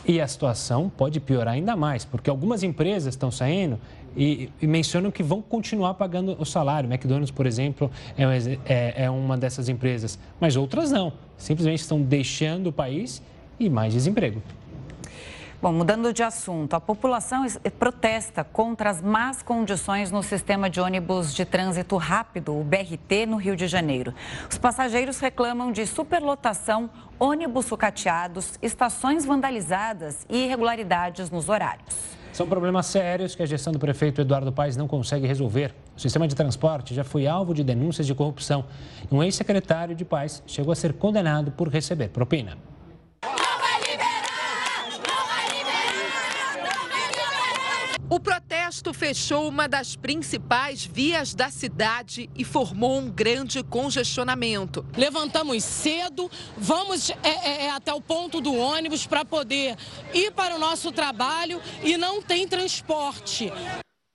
[0.04, 3.78] E a situação pode piorar ainda mais, porque algumas empresas estão saindo
[4.16, 6.90] e, e, mencionam que vão continuar pagando o salário.
[6.90, 8.24] McDonald's, por exemplo, é,
[8.64, 11.12] é, é uma dessas empresas, mas outras não.
[11.36, 13.22] Simplesmente estão deixando o país
[13.58, 14.42] e mais desemprego.
[15.62, 17.44] Bom, mudando de assunto, a população
[17.78, 23.36] protesta contra as más condições no sistema de ônibus de trânsito rápido, o BRT, no
[23.36, 24.14] Rio de Janeiro.
[24.50, 32.16] Os passageiros reclamam de superlotação, ônibus sucateados, estações vandalizadas e irregularidades nos horários.
[32.32, 35.74] São problemas sérios que a gestão do prefeito Eduardo Paes não consegue resolver.
[35.94, 38.64] O sistema de transporte já foi alvo de denúncias de corrupção.
[39.12, 42.56] Um ex-secretário de Paes chegou a ser condenado por receber propina.
[48.12, 48.18] O
[48.94, 54.84] fechou uma das principais vias da cidade e formou um grande congestionamento.
[54.96, 59.76] Levantamos cedo, vamos é, é, é até o ponto do ônibus para poder
[60.14, 63.52] ir para o nosso trabalho e não tem transporte.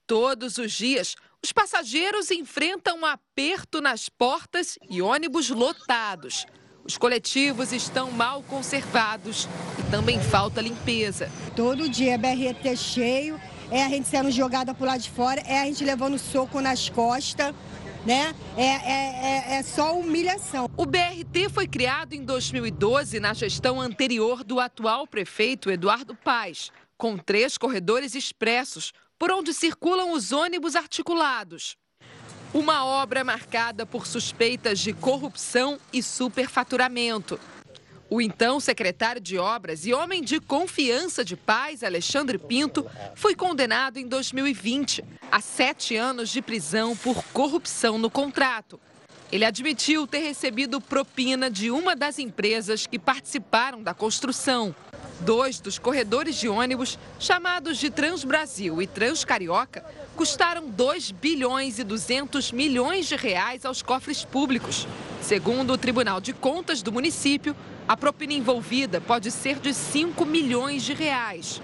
[0.08, 6.44] Todos os dias, os passageiros enfrentam um aperto nas portas e ônibus lotados.
[6.84, 9.48] Os coletivos estão mal conservados
[9.78, 11.30] e também falta limpeza.
[11.54, 15.60] Todo dia é BRT cheio é a gente sendo jogada por lá de fora, é
[15.60, 17.54] a gente levando soco nas costas.
[18.04, 18.32] Né?
[18.56, 20.70] É, é, é, é só humilhação.
[20.76, 27.18] O BRT foi criado em 2012 na gestão anterior do atual prefeito Eduardo Paes, com
[27.18, 31.76] três corredores expressos por onde circulam os ônibus articulados.
[32.54, 37.40] Uma obra marcada por suspeitas de corrupção e superfaturamento.
[38.08, 43.98] O então secretário de Obras e homem de confiança de paz, Alexandre Pinto, foi condenado
[43.98, 48.78] em 2020 a sete anos de prisão por corrupção no contrato.
[49.32, 54.72] Ele admitiu ter recebido propina de uma das empresas que participaram da construção.
[55.18, 62.52] Dois dos corredores de ônibus, chamados de Transbrasil e Transcarioca, custaram 2 bilhões e 200
[62.52, 64.86] milhões de reais aos cofres públicos.
[65.20, 67.56] Segundo o Tribunal de Contas do município,
[67.88, 71.62] a propina envolvida pode ser de 5 milhões de reais.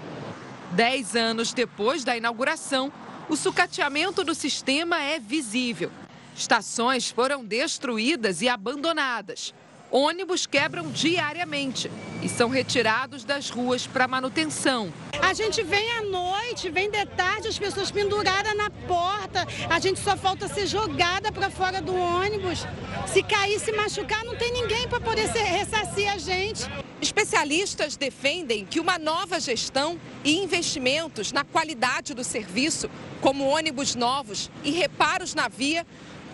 [0.71, 2.91] Dez anos depois da inauguração,
[3.29, 5.91] o sucateamento do sistema é visível.
[6.35, 9.53] Estações foram destruídas e abandonadas.
[9.95, 11.91] Ônibus quebram diariamente
[12.23, 14.91] e são retirados das ruas para manutenção.
[15.21, 19.45] A gente vem à noite, vem de tarde, as pessoas penduradas na porta.
[19.69, 22.65] A gente só falta ser jogada para fora do ônibus.
[23.05, 26.63] Se cair, se machucar, não tem ninguém para poder ressarcir a gente.
[26.99, 32.89] Especialistas defendem que uma nova gestão e investimentos na qualidade do serviço,
[33.21, 35.85] como ônibus novos e reparos na via,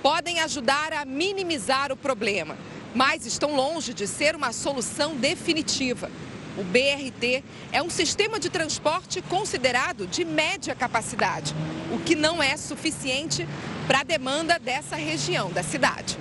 [0.02, 2.56] podem ajudar a minimizar o problema
[3.00, 6.12] mas estão longe de ser uma solução definitiva.
[6.58, 11.56] O BRT é um sistema de transporte considerado de média capacidade,
[11.96, 13.48] o que não é suficiente
[13.88, 16.18] para a demanda dessa região da cidade.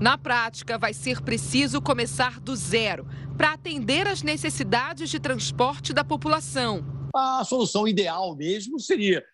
[0.00, 6.02] Na prática, vai ser preciso começar do zero para atender às necessidades de transporte da
[6.02, 6.84] população.
[7.14, 9.24] A solução ideal mesmo seria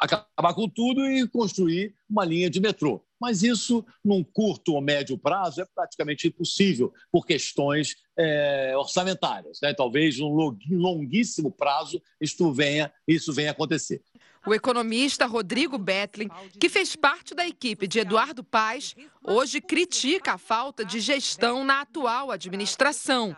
[0.00, 5.16] acabar com tudo e construir uma linha de metrô mas isso, num curto ou médio
[5.16, 9.60] prazo, é praticamente impossível por questões é, orçamentárias.
[9.62, 9.72] Né?
[9.72, 14.02] Talvez num longuíssimo prazo isto venha, isso venha a acontecer.
[14.44, 20.38] O economista Rodrigo Betlin, que fez parte da equipe de Eduardo Paes, hoje critica a
[20.38, 23.36] falta de gestão na atual administração.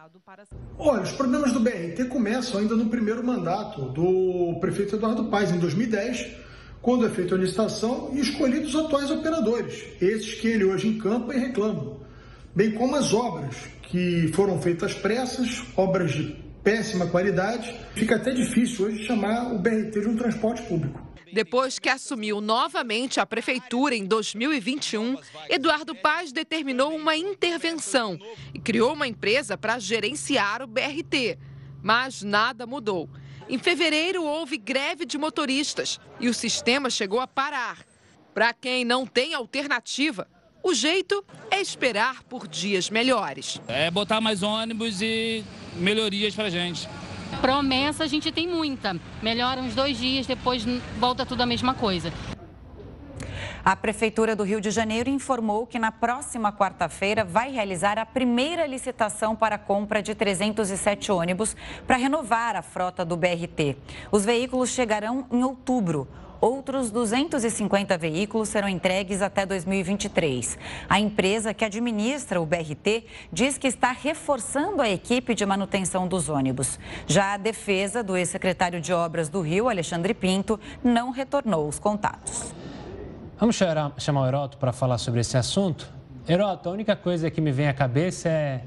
[0.78, 5.58] Olha, os problemas do BRT começam ainda no primeiro mandato do prefeito Eduardo Paes, em
[5.58, 6.43] 2010
[6.84, 11.34] quando é feita a licitação e escolhidos os atuais operadores, esses que ele hoje encampa
[11.34, 11.96] e reclama,
[12.54, 17.74] bem como as obras que foram feitas pressas, obras de péssima qualidade.
[17.94, 21.02] Fica até difícil hoje chamar o BRT de um transporte público.
[21.32, 25.16] Depois que assumiu novamente a prefeitura em 2021,
[25.48, 28.18] Eduardo Paz determinou uma intervenção
[28.52, 31.38] e criou uma empresa para gerenciar o BRT.
[31.82, 33.08] Mas nada mudou.
[33.48, 37.78] Em fevereiro, houve greve de motoristas e o sistema chegou a parar.
[38.32, 40.26] Para quem não tem alternativa,
[40.62, 43.60] o jeito é esperar por dias melhores.
[43.68, 45.44] É botar mais ônibus e
[45.76, 46.88] melhorias para a gente.
[47.40, 48.98] Promessa a gente tem muita.
[49.22, 50.64] Melhora uns dois dias, depois
[50.98, 52.10] volta tudo a mesma coisa.
[53.64, 58.66] A Prefeitura do Rio de Janeiro informou que na próxima quarta-feira vai realizar a primeira
[58.66, 61.56] licitação para a compra de 307 ônibus
[61.86, 63.74] para renovar a frota do BRT.
[64.12, 66.06] Os veículos chegarão em outubro.
[66.42, 70.58] Outros 250 veículos serão entregues até 2023.
[70.86, 76.28] A empresa que administra o BRT diz que está reforçando a equipe de manutenção dos
[76.28, 76.78] ônibus.
[77.06, 82.52] Já a defesa do ex-secretário de Obras do Rio, Alexandre Pinto, não retornou os contatos.
[83.38, 83.56] Vamos
[83.98, 85.88] chamar o Heroto para falar sobre esse assunto?
[86.28, 88.62] Heroto, a única coisa que me vem à cabeça é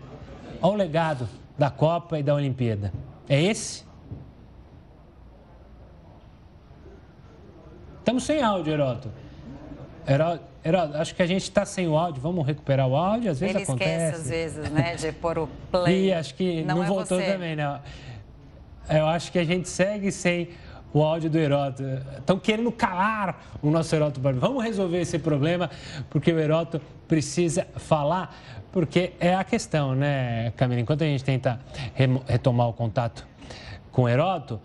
[0.62, 2.92] o legado da Copa e da Olimpíada.
[3.30, 3.86] É esse?
[8.00, 9.12] Estamos sem áudio, Heroto.
[10.08, 12.22] Heroto, Heroto acho que a gente está sem o áudio.
[12.22, 13.32] Vamos recuperar o áudio?
[13.32, 13.92] Às vezes Ele acontece.
[13.92, 16.08] esquece, às vezes, né, de pôr o play.
[16.10, 17.32] E acho que não, não é voltou você.
[17.32, 17.80] também, não.
[18.90, 20.50] Eu acho que a gente segue sem
[20.98, 21.84] o áudio do Heroto.
[22.18, 24.20] Estão querendo calar o nosso Heroto.
[24.22, 25.70] Vamos resolver esse problema,
[26.10, 28.36] porque o Heroto precisa falar,
[28.72, 30.82] porque é a questão, né, Camila?
[30.82, 31.60] Enquanto a gente tenta
[32.26, 33.26] retomar o contato
[33.92, 34.60] com o Heroto,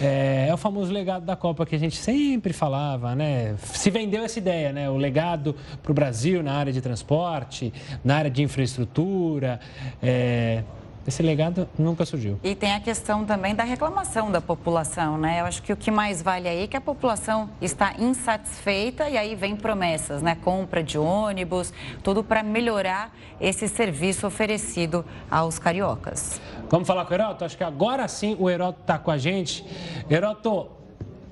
[0.00, 3.56] é, é, o famoso legado da Copa que a gente sempre falava, né?
[3.58, 4.88] Se vendeu essa ideia, né?
[4.88, 7.72] O legado para o Brasil na área de transporte,
[8.04, 9.58] na área de infraestrutura.
[10.00, 10.62] É,
[11.08, 12.38] esse legado nunca surgiu.
[12.44, 15.40] E tem a questão também da reclamação da população, né?
[15.40, 19.16] Eu acho que o que mais vale aí é que a população está insatisfeita e
[19.16, 20.36] aí vem promessas, né?
[20.36, 26.40] Compra de ônibus, tudo para melhorar esse serviço oferecido aos cariocas.
[26.68, 27.44] Vamos falar com o Heroto?
[27.44, 29.64] Acho que agora sim o Heroto está com a gente.
[30.10, 30.68] Heroto,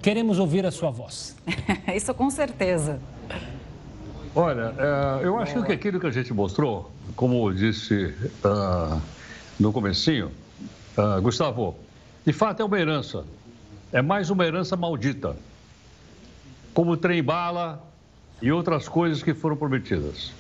[0.01, 1.37] queremos ouvir a sua voz.
[1.95, 2.99] Isso com certeza.
[4.35, 8.14] Olha, é, eu acho que aquilo que a gente mostrou, como disse
[8.45, 9.01] uh,
[9.59, 10.31] no comecinho,
[10.97, 11.77] uh, Gustavo,
[12.25, 13.25] de fato é uma herança.
[13.93, 15.37] É mais uma herança maldita.
[16.75, 17.83] Como o trem-bala
[18.43, 20.33] e outras coisas que foram prometidas.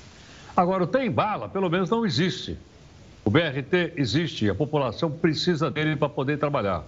[0.56, 2.58] Agora, o trem-bala, pelo menos, não existe.
[3.24, 6.84] O BRT existe, a população precisa dele para poder trabalhar.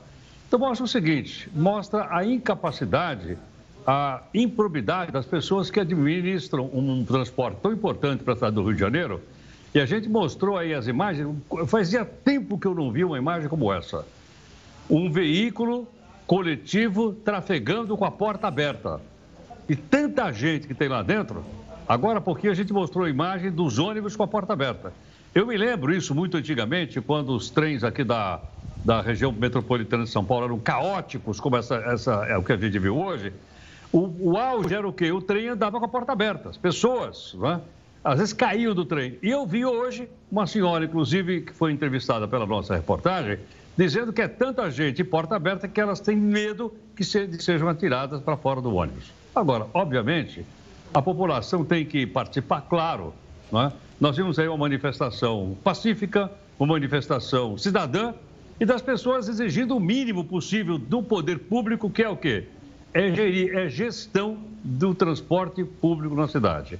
[0.46, 3.38] Então, mostra o seguinte: mostra a incapacidade,
[3.86, 8.74] a improbidade das pessoas que administram um transporte tão importante para a cidade do Rio
[8.74, 9.20] de Janeiro.
[9.74, 11.28] E a gente mostrou aí as imagens.
[11.66, 14.06] Fazia tempo que eu não vi uma imagem como essa:
[14.88, 15.86] um veículo
[16.26, 19.00] coletivo trafegando com a porta aberta.
[19.68, 21.44] E tanta gente que tem lá dentro.
[21.86, 24.92] Agora, porque a gente mostrou a imagem dos ônibus com a porta aberta.
[25.34, 28.40] Eu me lembro isso muito antigamente, quando os trens aqui da,
[28.84, 32.56] da região metropolitana de São Paulo eram caóticos, como essa, essa é o que a
[32.56, 33.32] gente viu hoje.
[33.92, 35.12] O, o auge era o quê?
[35.12, 36.50] O trem andava com a porta aberta.
[36.50, 37.60] As pessoas, né?
[38.02, 39.18] Às vezes caíam do trem.
[39.22, 43.38] E eu vi hoje uma senhora, inclusive, que foi entrevistada pela nossa reportagem,
[43.76, 48.20] dizendo que é tanta gente porta aberta que elas têm medo que se, sejam atiradas
[48.20, 49.12] para fora do ônibus.
[49.34, 50.44] Agora, obviamente,
[50.92, 53.12] a população tem que participar, claro,
[53.52, 53.72] é?
[54.00, 58.14] Nós vimos aí uma manifestação pacífica, uma manifestação cidadã
[58.60, 62.44] e das pessoas exigindo o mínimo possível do poder público, que é o quê?
[62.92, 66.78] É, gerir, é gestão do transporte público na cidade.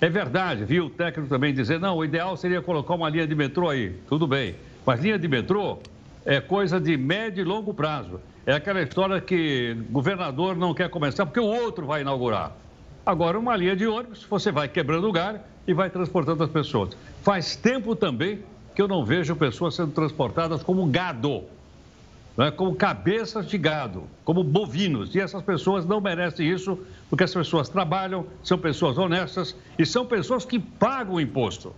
[0.00, 3.34] É verdade, viu o técnico também dizer, não, o ideal seria colocar uma linha de
[3.34, 3.94] metrô aí.
[4.08, 4.54] Tudo bem,
[4.86, 5.78] mas linha de metrô
[6.24, 8.18] é coisa de médio e longo prazo.
[8.46, 12.56] É aquela história que o governador não quer começar porque o outro vai inaugurar.
[13.04, 16.96] Agora, uma linha de ônibus, você vai quebrando lugar e vai transportando as pessoas.
[17.22, 18.40] Faz tempo também
[18.74, 21.44] que eu não vejo pessoas sendo transportadas como gado,
[22.36, 22.50] né?
[22.50, 25.14] como cabeças de gado, como bovinos.
[25.14, 26.78] E essas pessoas não merecem isso,
[27.08, 31.74] porque as pessoas trabalham, são pessoas honestas e são pessoas que pagam o imposto,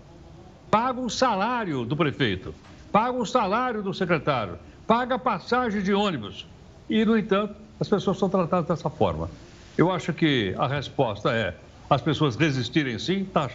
[0.70, 2.54] pagam o salário do prefeito,
[2.90, 6.46] pagam o salário do secretário, pagam a passagem de ônibus.
[6.88, 9.30] E, no entanto, as pessoas são tratadas dessa forma.
[9.76, 11.54] Eu acho que a resposta é
[11.88, 13.50] as pessoas resistirem sim, tá?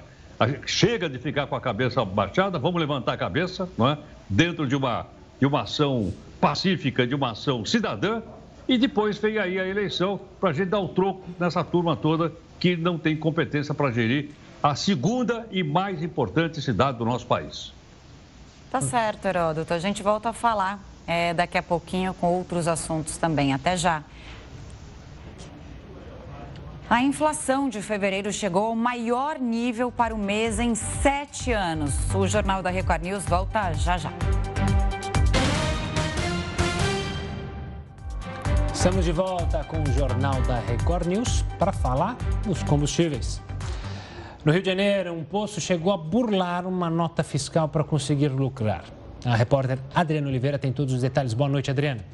[0.66, 3.98] chega de ficar com a cabeça baixada, vamos levantar a cabeça, não é?
[4.30, 5.08] dentro de uma,
[5.40, 8.22] de uma ação pacífica, de uma ação cidadã,
[8.68, 12.32] e depois vem aí a eleição para a gente dar o troco nessa turma toda
[12.60, 14.30] que não tem competência para gerir
[14.62, 17.72] a segunda e mais importante cidade do nosso país.
[18.72, 19.74] Tá certo, Heródoto.
[19.74, 23.54] A gente volta a falar é, daqui a pouquinho com outros assuntos também.
[23.54, 24.04] Até já.
[26.90, 31.94] A inflação de fevereiro chegou ao maior nível para o mês em sete anos.
[32.16, 34.12] O Jornal da Record News volta já já.
[38.78, 42.16] Estamos de volta com o Jornal da Record News para falar
[42.46, 43.42] dos combustíveis.
[44.46, 48.86] No Rio de Janeiro, um poço chegou a burlar uma nota fiscal para conseguir lucrar.
[49.26, 51.34] A repórter Adriana Oliveira tem todos os detalhes.
[51.34, 52.06] Boa noite, Adriana.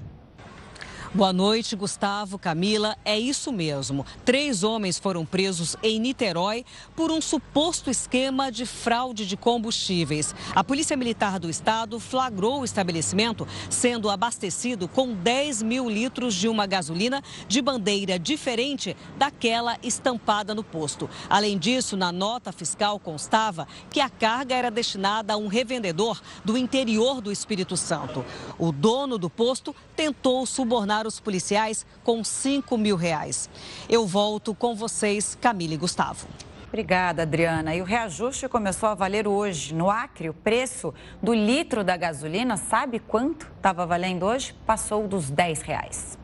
[1.15, 2.97] Boa noite, Gustavo, Camila.
[3.05, 4.03] É isso mesmo.
[4.25, 10.33] Três homens foram presos em Niterói por um suposto esquema de fraude de combustíveis.
[10.55, 16.47] A Polícia Militar do Estado flagrou o estabelecimento sendo abastecido com 10 mil litros de
[16.47, 21.07] uma gasolina de bandeira diferente daquela estampada no posto.
[21.29, 26.57] Além disso, na nota fiscal constava que a carga era destinada a um revendedor do
[26.57, 28.25] interior do Espírito Santo.
[28.57, 33.49] O dono do posto tentou subornar os policiais com 5 mil reais.
[33.89, 36.27] Eu volto com vocês, Camila e Gustavo.
[36.67, 37.75] Obrigada, Adriana.
[37.75, 39.75] E o reajuste começou a valer hoje.
[39.75, 40.91] No Acre, o preço
[41.21, 44.55] do litro da gasolina, sabe quanto estava valendo hoje?
[44.65, 46.17] Passou dos 10 reais.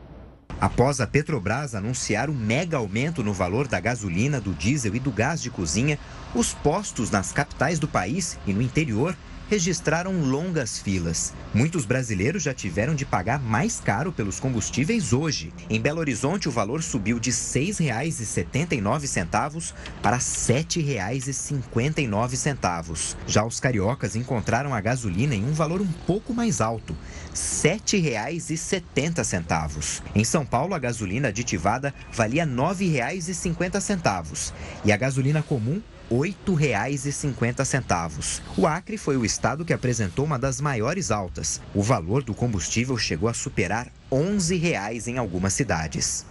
[0.60, 5.10] Após a Petrobras anunciar um mega aumento no valor da gasolina, do diesel e do
[5.10, 5.98] gás de cozinha,
[6.34, 9.16] os postos nas capitais do país e no interior
[9.50, 11.34] registraram longas filas.
[11.52, 15.52] Muitos brasileiros já tiveram de pagar mais caro pelos combustíveis hoje.
[15.68, 23.16] Em Belo Horizonte, o valor subiu de R$ 6,79 para R$ 7,59.
[23.26, 26.98] Já os cariocas encontraram a gasolina em um valor um pouco mais alto, R$
[27.34, 30.02] 7,70.
[30.14, 34.52] Em São Paulo, a gasolina aditivada valia R$ 9,50
[34.84, 38.42] e a gasolina comum R$ 8,50.
[38.58, 41.62] O Acre foi o estado que apresentou uma das maiores altas.
[41.72, 46.26] O valor do combustível chegou a superar 11 reais em algumas cidades.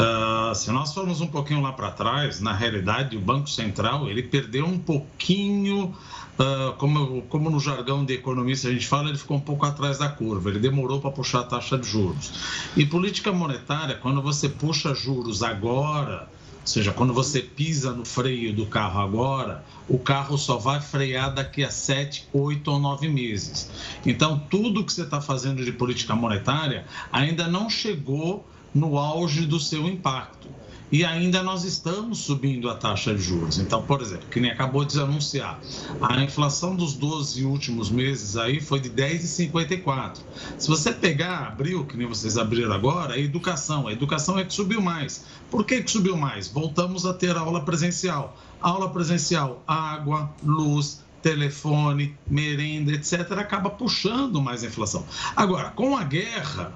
[0.00, 4.24] uh, se nós formos um pouquinho lá para trás, na realidade, o Banco Central, ele
[4.24, 5.94] perdeu um pouquinho
[6.40, 9.98] Uh, como, como no jargão de economista a gente fala, ele ficou um pouco atrás
[9.98, 12.32] da curva, ele demorou para puxar a taxa de juros.
[12.74, 16.30] E política monetária, quando você puxa juros agora,
[16.60, 21.34] ou seja, quando você pisa no freio do carro agora, o carro só vai frear
[21.34, 23.70] daqui a 7, 8 ou 9 meses.
[24.06, 29.60] Então, tudo que você está fazendo de política monetária ainda não chegou no auge do
[29.60, 30.48] seu impacto
[30.90, 33.58] e ainda nós estamos subindo a taxa de juros.
[33.58, 35.60] Então, por exemplo, que nem acabou de anunciar,
[36.00, 40.18] a inflação dos 12 últimos meses aí foi de 10,54.
[40.58, 44.52] Se você pegar, abril, que nem vocês abriram agora, a educação, a educação é que
[44.52, 45.24] subiu mais.
[45.50, 46.48] Por que, que subiu mais?
[46.48, 48.36] Voltamos a ter aula presencial.
[48.60, 55.04] Aula presencial, água, luz, telefone, merenda, etc., acaba puxando mais a inflação.
[55.36, 56.72] Agora, com a guerra,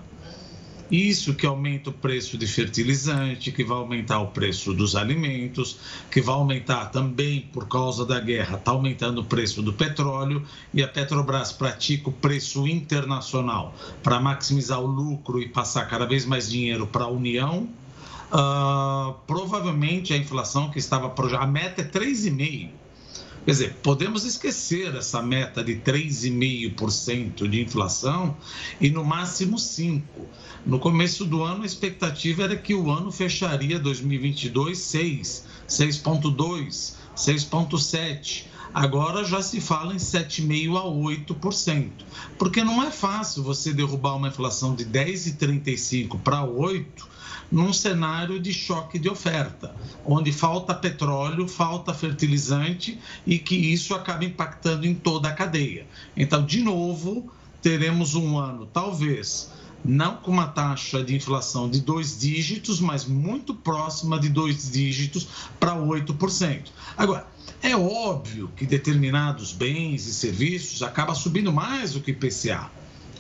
[0.95, 5.79] isso que aumenta o preço de fertilizante, que vai aumentar o preço dos alimentos,
[6.11, 10.83] que vai aumentar também por causa da guerra, está aumentando o preço do petróleo e
[10.83, 16.49] a Petrobras pratica o preço internacional para maximizar o lucro e passar cada vez mais
[16.49, 17.69] dinheiro para a União.
[18.33, 22.84] Uh, provavelmente a inflação que estava a meta é 3,5
[23.45, 28.35] Quer dizer, podemos esquecer essa meta de 3,5% de inflação
[28.81, 30.03] e no máximo 5%.
[30.65, 38.45] No começo do ano, a expectativa era que o ano fecharia 2022 6, 6,2, 6,7.
[38.73, 41.91] agora já se fala em 7,5% a 8%.
[42.39, 47.14] Porque não é fácil você derrubar uma inflação de 10,35% para 8%
[47.51, 49.75] num cenário de choque de oferta,
[50.05, 55.87] onde falta petróleo, falta fertilizante e que isso acaba impactando em toda a cadeia.
[56.17, 57.31] Então, de novo,
[57.63, 59.51] teremos um ano, talvez,
[59.85, 65.29] não com uma taxa de inflação de dois dígitos, mas muito próxima de dois dígitos
[65.61, 66.69] para 8%.
[66.97, 67.27] Agora,
[67.63, 72.71] é óbvio que determinados bens e serviços acabam subindo mais do que IPCA,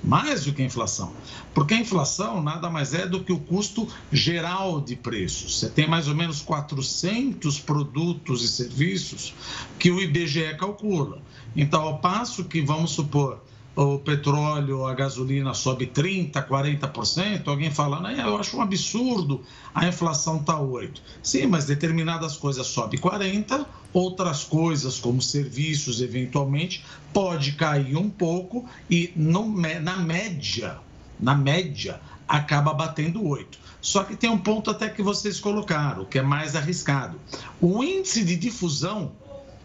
[0.05, 1.13] mais do que a inflação.
[1.55, 5.59] Porque a inflação nada mais é do que o custo geral de preços.
[5.59, 9.35] Você tem mais ou menos 400 produtos e serviços
[9.79, 11.23] que o IBGE calcula.
[11.57, 13.44] Então, ao passo que, vamos supor,
[13.77, 19.43] o petróleo, a gasolina sobe 30%, 40%, alguém falando, eu acho um absurdo
[19.75, 21.01] a inflação está 8%.
[21.23, 28.69] Sim, mas determinadas coisas sobe 40%, outras coisas, como serviços, eventualmente, pode cair um pouco
[28.89, 29.49] e no,
[29.81, 30.79] na média,
[31.19, 33.47] na média, acaba batendo 8%.
[33.81, 37.21] Só que tem um ponto até que vocês colocaram, que é mais arriscado.
[37.61, 39.13] O índice de difusão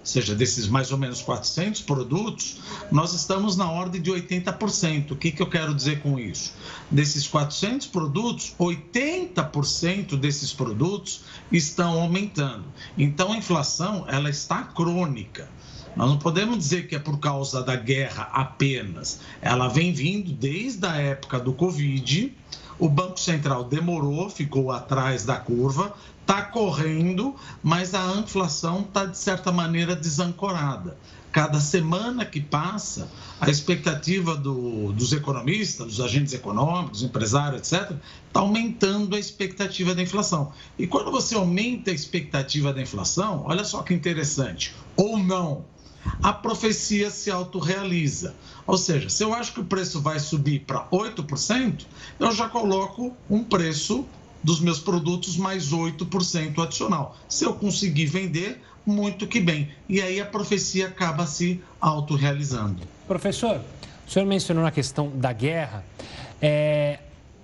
[0.09, 2.57] seja, desses mais ou menos 400 produtos,
[2.91, 5.11] nós estamos na ordem de 80%.
[5.11, 6.53] O que, que eu quero dizer com isso?
[6.89, 12.65] Desses 400 produtos, 80% desses produtos estão aumentando.
[12.97, 15.49] Então, a inflação ela está crônica.
[15.95, 19.19] Nós não podemos dizer que é por causa da guerra apenas.
[19.41, 22.33] Ela vem vindo desde a época do Covid.
[22.79, 29.17] O Banco Central demorou, ficou atrás da curva, está correndo, mas a inflação está, de
[29.17, 30.97] certa maneira, desancorada.
[31.31, 37.91] Cada semana que passa, a expectativa do, dos economistas, dos agentes econômicos, empresários, etc.,
[38.27, 40.53] está aumentando a expectativa da inflação.
[40.77, 45.65] E quando você aumenta a expectativa da inflação, olha só que interessante, ou não,
[46.21, 48.35] a profecia se autorrealiza.
[48.65, 51.85] Ou seja, se eu acho que o preço vai subir para 8%,
[52.19, 54.05] eu já coloco um preço
[54.43, 57.17] dos meus produtos mais 8% adicional.
[57.27, 59.69] Se eu conseguir vender, muito que bem.
[59.87, 62.81] E aí a profecia acaba se autorrealizando.
[63.07, 63.61] Professor,
[64.07, 65.83] o senhor mencionou na questão da guerra.
[66.41, 66.99] É,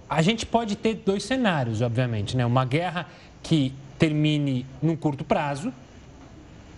[0.09, 2.45] a gente pode ter dois cenários, obviamente, né?
[2.45, 3.07] Uma guerra
[3.43, 5.71] que termine num curto prazo,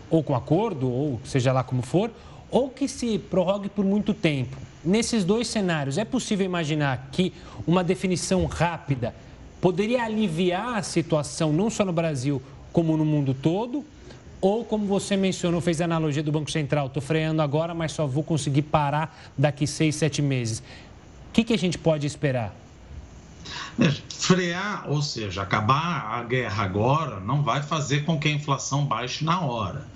[0.10, 2.12] ou com acordo, ou seja lá como for,
[2.50, 4.58] ou que se prorrogue por muito tempo.
[4.84, 7.34] Nesses dois cenários, é possível imaginar que
[7.66, 9.14] uma definição rápida
[9.60, 12.42] poderia aliviar a situação não só no Brasil,
[12.72, 13.84] como no mundo todo?
[14.40, 18.06] Ou, como você mencionou, fez a analogia do Banco Central, estou freando agora, mas só
[18.06, 20.60] vou conseguir parar daqui seis, sete meses.
[20.60, 22.56] O que, que a gente pode esperar?
[24.10, 29.24] Frear, ou seja, acabar a guerra agora, não vai fazer com que a inflação baixe
[29.24, 29.88] na hora.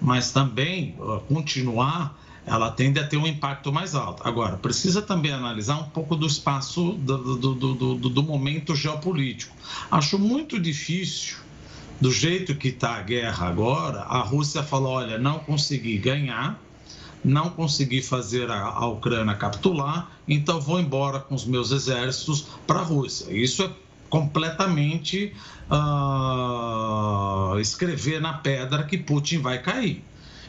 [0.00, 0.96] Mas também
[1.28, 4.26] continuar ela tende a ter um impacto mais alto.
[4.26, 9.54] Agora, precisa também analisar um pouco do espaço do, do, do, do, momento geopolítico.
[9.90, 11.36] Acho muito difícil,
[12.00, 16.60] do jeito que está a guerra agora, a Rússia falou: olha, não consegui ganhar,
[17.24, 22.82] não consegui fazer a, Ucrânia capitular, então vou embora com os meus exércitos para a
[22.82, 23.32] Rússia.
[23.32, 23.70] Isso é
[24.10, 25.32] completamente
[25.70, 30.04] uh, escrever na pedra que Putin vai cair.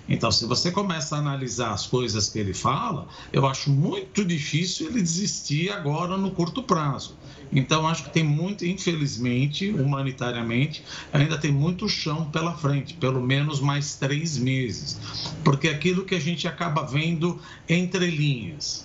[0.08, 4.88] Então, se você começa a analisar as coisas que ele fala, eu acho muito difícil
[4.88, 7.18] ele desistir agora no curto prazo.
[7.52, 13.60] Então, acho que tem muito, infelizmente, humanitariamente, ainda tem muito chão pela frente, pelo menos
[13.60, 15.00] mais três meses.
[15.44, 18.85] Porque aquilo que a gente acaba vendo entre linhas.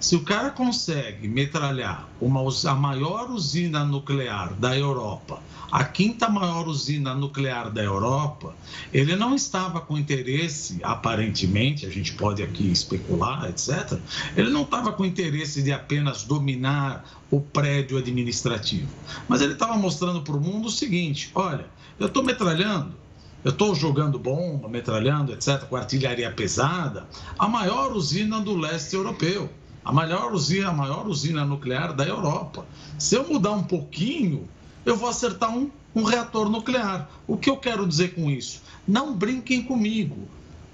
[0.00, 6.66] Se o cara consegue metralhar uma, a maior usina nuclear da Europa a quinta maior
[6.66, 8.54] usina nuclear da Europa,
[8.92, 13.98] ele não estava com interesse, aparentemente, a gente pode aqui especular, etc.,
[14.34, 18.88] ele não estava com interesse de apenas dominar o prédio administrativo,
[19.28, 21.66] mas ele estava mostrando para o mundo o seguinte: olha,
[21.98, 22.96] eu estou metralhando
[23.44, 27.06] eu estou jogando bomba, metralhando, etc., com artilharia pesada,
[27.38, 29.48] a maior usina do leste europeu,
[29.84, 32.66] a maior usina, a maior usina nuclear da Europa.
[32.98, 34.48] Se eu mudar um pouquinho
[34.88, 37.10] eu vou acertar um, um reator nuclear.
[37.26, 38.62] O que eu quero dizer com isso?
[38.86, 40.16] Não brinquem comigo,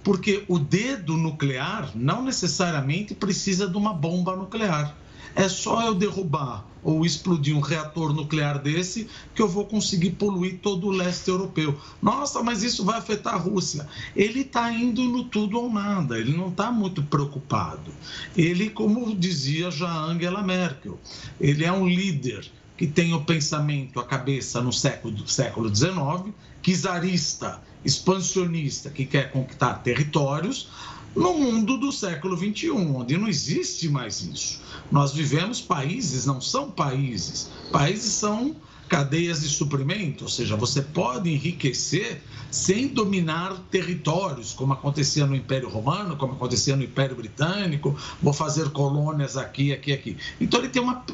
[0.05, 4.95] porque o dedo nuclear não necessariamente precisa de uma bomba nuclear.
[5.35, 10.61] É só eu derrubar ou explodir um reator nuclear desse que eu vou conseguir poluir
[10.61, 11.79] todo o leste europeu.
[12.01, 13.89] Nossa, mas isso vai afetar a Rússia.
[14.15, 17.91] Ele está indo no tudo ou nada, ele não está muito preocupado.
[18.37, 20.99] Ele, como dizia já Angela Merkel,
[21.41, 27.63] ele é um líder que tem o pensamento, a cabeça no século, século XIX, czarista,
[27.85, 30.69] expansionista, que quer conquistar territórios,
[31.15, 34.61] no mundo do século XXI, onde não existe mais isso.
[34.91, 37.51] Nós vivemos países, não são países.
[37.71, 38.57] Países são
[38.89, 42.23] cadeias de suprimento, ou seja, você pode enriquecer
[42.55, 48.71] sem dominar territórios, como acontecia no Império Romano, como acontecia no Império Britânico, vou fazer
[48.71, 50.17] colônias aqui, aqui, aqui.
[50.41, 51.05] Então ele tem uma,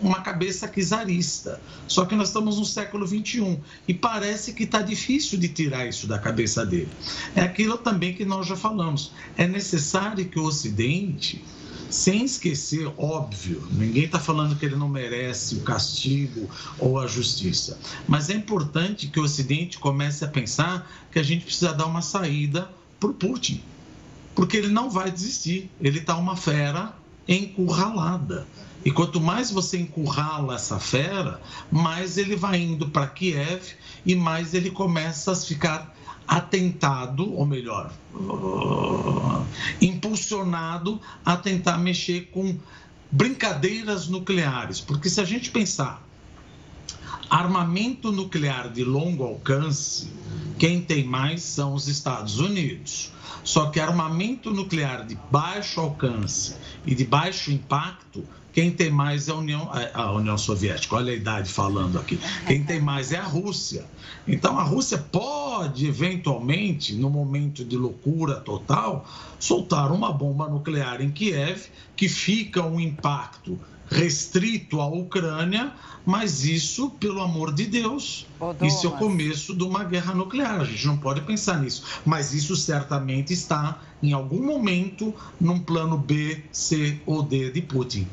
[0.00, 1.60] uma cabeça czarista.
[1.88, 3.58] Só que nós estamos no século XXI
[3.88, 6.88] e parece que está difícil de tirar isso da cabeça dele.
[7.34, 9.10] É aquilo também que nós já falamos.
[9.36, 11.44] É necessário que o Ocidente
[11.90, 17.78] sem esquecer, óbvio, ninguém está falando que ele não merece o castigo ou a justiça,
[18.06, 22.02] mas é importante que o Ocidente comece a pensar que a gente precisa dar uma
[22.02, 22.70] saída
[23.00, 23.62] para o Putin,
[24.34, 26.94] porque ele não vai desistir, ele está uma fera
[27.26, 28.46] encurralada.
[28.84, 33.74] E quanto mais você encurrala essa fera, mais ele vai indo para Kiev
[34.06, 35.94] e mais ele começa a ficar
[36.28, 37.90] atentado, ou melhor,
[39.80, 42.54] impulsionado a tentar mexer com
[43.10, 44.78] brincadeiras nucleares.
[44.78, 46.06] Porque se a gente pensar
[47.30, 50.10] armamento nuclear de longo alcance,
[50.58, 53.10] quem tem mais são os Estados Unidos.
[53.42, 58.22] Só que armamento nuclear de baixo alcance e de baixo impacto,
[58.58, 60.96] quem tem mais é a União, é, a União Soviética.
[60.96, 62.18] Olha a idade falando aqui.
[62.44, 63.84] Quem tem mais é a Rússia.
[64.26, 69.06] Então a Rússia pode, eventualmente, no momento de loucura total,
[69.38, 73.56] soltar uma bomba nuclear em Kiev, que fica um impacto
[73.88, 75.72] restrito à Ucrânia,
[76.04, 78.26] mas isso, pelo amor de Deus,
[78.66, 80.62] isso é o começo de uma guerra nuclear.
[80.62, 81.84] A gente não pode pensar nisso.
[82.04, 88.08] Mas isso certamente está, em algum momento, num plano B, C ou D de Putin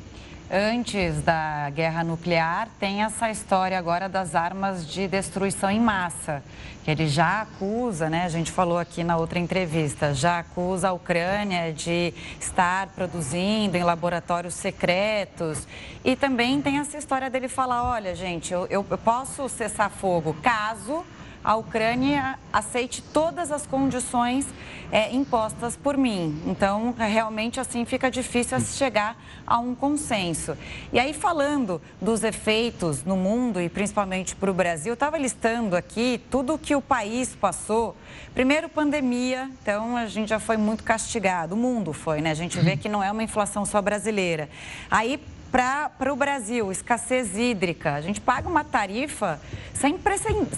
[0.51, 6.43] antes da guerra nuclear, tem essa história agora das armas de destruição em massa,
[6.83, 8.25] que ele já acusa, né?
[8.25, 13.83] A gente falou aqui na outra entrevista, já acusa a Ucrânia de estar produzindo em
[13.83, 15.67] laboratórios secretos.
[16.03, 21.03] E também tem essa história dele falar: olha, gente, eu, eu posso cessar fogo caso
[21.45, 24.47] a Ucrânia aceite todas as condições
[24.91, 26.41] é, impostas por mim.
[26.47, 29.15] Então, realmente, assim, fica difícil chegar
[29.45, 30.57] a um consenso.
[30.91, 36.19] E aí, falando dos efeitos no mundo e principalmente para o Brasil, estava listando aqui
[36.31, 37.95] tudo que o país passou.
[38.33, 42.31] Primeiro, pandemia, então a gente já foi muito castigado, o mundo foi, né?
[42.31, 44.49] A gente vê que não é uma inflação só brasileira.
[44.89, 45.19] Aí,
[45.55, 47.93] para o Brasil, escassez hídrica.
[47.93, 49.39] A gente paga uma tarifa
[49.73, 49.97] sem,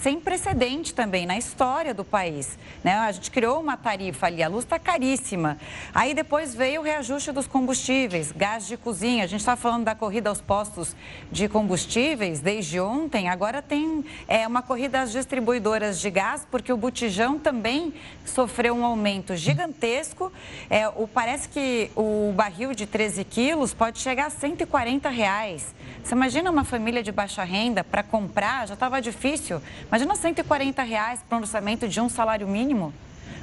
[0.02, 2.58] sem precedente também na história do país.
[2.84, 2.96] Né?
[2.96, 5.60] A gente criou uma tarifa ali, a luz está caríssima.
[5.94, 9.24] Aí depois veio o reajuste dos combustíveis, gás de cozinha.
[9.24, 10.96] A gente está falando da corrida aos postos
[11.32, 13.30] de combustíveis desde ontem.
[13.30, 17.94] Agora tem é, uma corrida às distribuidoras de gás, porque o botijão também
[18.26, 20.34] sofreu um aumento gigantesco.
[20.72, 25.76] É, o, parece que o barril de 13 quilos pode chegar a 140 40 reais.
[26.02, 29.62] Você imagina uma família de baixa renda para comprar, já estava difícil.
[29.90, 32.94] Imagina 140 reais para um orçamento de um salário mínimo.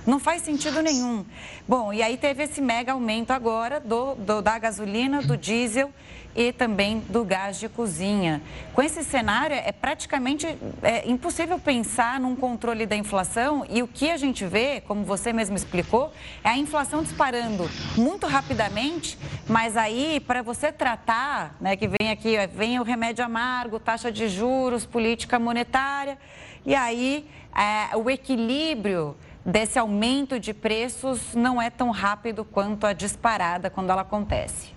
[0.06, 1.22] Não faz sentido nenhum.
[1.68, 5.92] Bom, e aí teve esse mega aumento agora do, do da gasolina, do diesel
[6.34, 8.42] e também do gás de cozinha.
[8.72, 10.46] Com esse cenário, é praticamente
[10.82, 15.32] é, impossível pensar num controle da inflação e o que a gente vê, como você
[15.32, 16.12] mesmo explicou,
[16.42, 19.18] é a inflação disparando muito rapidamente,
[19.48, 24.28] mas aí, para você tratar, né, que vem aqui, vem o remédio amargo, taxa de
[24.28, 26.18] juros, política monetária,
[26.66, 32.92] e aí é, o equilíbrio desse aumento de preços não é tão rápido quanto a
[32.92, 34.73] disparada quando ela acontece.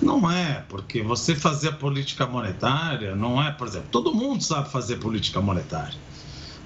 [0.00, 4.70] Não é, porque você fazer a política monetária não é, por exemplo, todo mundo sabe
[4.70, 5.98] fazer política monetária.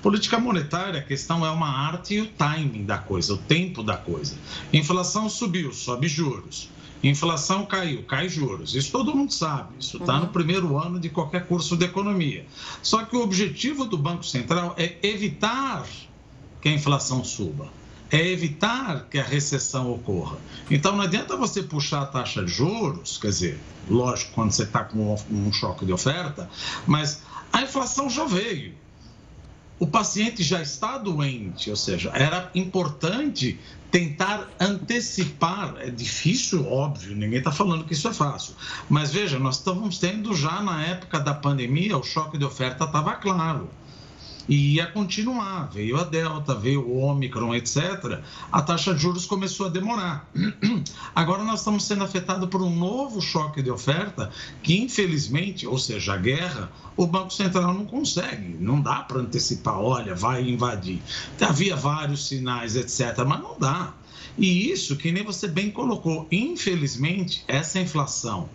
[0.03, 3.97] Política monetária, a questão é uma arte e o timing da coisa, o tempo da
[3.97, 4.37] coisa.
[4.73, 6.69] Inflação subiu, sobe juros.
[7.03, 8.75] Inflação caiu, cai juros.
[8.75, 9.75] Isso todo mundo sabe.
[9.79, 10.21] Isso está uhum.
[10.21, 12.47] no primeiro ano de qualquer curso de economia.
[12.83, 15.87] Só que o objetivo do Banco Central é evitar
[16.61, 17.69] que a inflação suba
[18.11, 20.39] é evitar que a recessão ocorra.
[20.71, 24.85] Então não adianta você puxar a taxa de juros, quer dizer, lógico, quando você está
[24.85, 26.49] com um choque de oferta,
[26.87, 28.75] mas a inflação já veio.
[29.79, 33.59] O paciente já está doente, ou seja, era importante
[33.91, 35.75] tentar antecipar.
[35.79, 38.55] É difícil, óbvio, ninguém está falando que isso é fácil.
[38.89, 43.15] Mas veja, nós estamos tendo já na época da pandemia, o choque de oferta estava
[43.15, 43.69] claro.
[44.49, 45.71] E ia continuar.
[45.73, 48.21] Veio a Delta, veio o Omicron, etc.
[48.51, 50.31] A taxa de juros começou a demorar.
[51.15, 54.31] Agora nós estamos sendo afetados por um novo choque de oferta
[54.63, 58.57] que, infelizmente, ou seja, a guerra, o Banco Central não consegue.
[58.61, 61.03] Não dá para antecipar, olha, vai invadir.
[61.41, 63.93] Havia vários sinais, etc., mas não dá.
[64.39, 68.49] E isso, que nem você bem colocou, infelizmente, essa inflação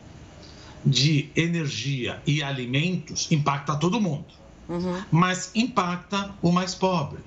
[0.85, 4.40] de energia e alimentos impacta todo mundo
[4.71, 5.03] uhum.
[5.11, 7.19] mas impacta o mais pobre.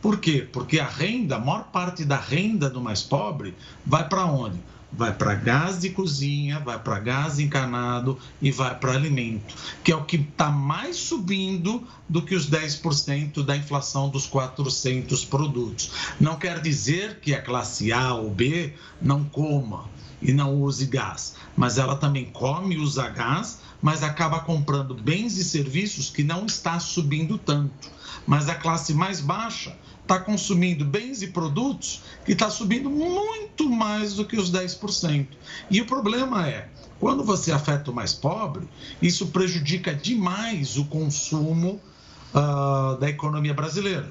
[0.00, 0.46] Por quê?
[0.52, 3.54] Porque a renda, a maior parte da renda do mais pobre
[3.86, 4.58] vai para onde?
[4.92, 9.96] Vai para gás de cozinha, vai para gás encanado e vai para alimento, que é
[9.96, 15.90] o que está mais subindo do que os 10% da inflação dos 400 produtos.
[16.20, 19.86] Não quer dizer que a classe A ou B não coma
[20.24, 25.36] e não use gás, mas ela também come e usa gás mas acaba comprando bens
[25.36, 27.90] e serviços que não está subindo tanto.
[28.26, 34.14] Mas a classe mais baixa está consumindo bens e produtos que está subindo muito mais
[34.14, 35.26] do que os 10%.
[35.70, 38.66] E o problema é, quando você afeta o mais pobre,
[39.02, 41.78] isso prejudica demais o consumo
[42.32, 44.10] uh, da economia brasileira.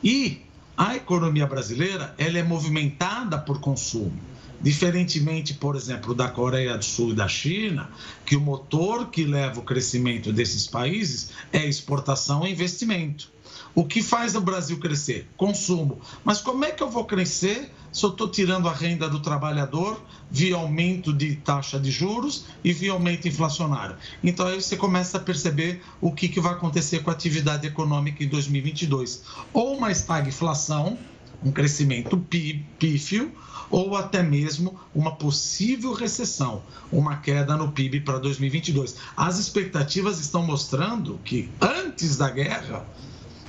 [0.00, 0.42] E
[0.76, 4.37] a economia brasileira ela é movimentada por consumo.
[4.60, 7.90] Diferentemente, por exemplo, da Coreia do Sul e da China,
[8.26, 13.30] que o motor que leva o crescimento desses países é exportação e investimento.
[13.74, 15.28] O que faz o Brasil crescer?
[15.36, 16.00] Consumo.
[16.24, 20.02] Mas como é que eu vou crescer se eu estou tirando a renda do trabalhador
[20.30, 23.96] via aumento de taxa de juros e via aumento inflacionário?
[24.22, 28.24] Então aí você começa a perceber o que, que vai acontecer com a atividade econômica
[28.24, 29.22] em 2022.
[29.52, 30.98] Ou uma estagflação,
[31.44, 33.32] um crescimento pífio,
[33.70, 38.96] ou até mesmo uma possível recessão, uma queda no PIB para 2022.
[39.16, 42.86] As expectativas estão mostrando que antes da guerra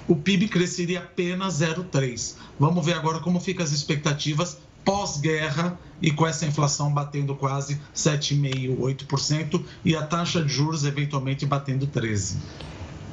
[0.07, 2.36] o PIB cresceria apenas 0,3.
[2.59, 8.78] Vamos ver agora como ficam as expectativas pós-guerra e com essa inflação batendo quase 7,5%,
[8.78, 12.38] 8% e a taxa de juros eventualmente batendo 13%.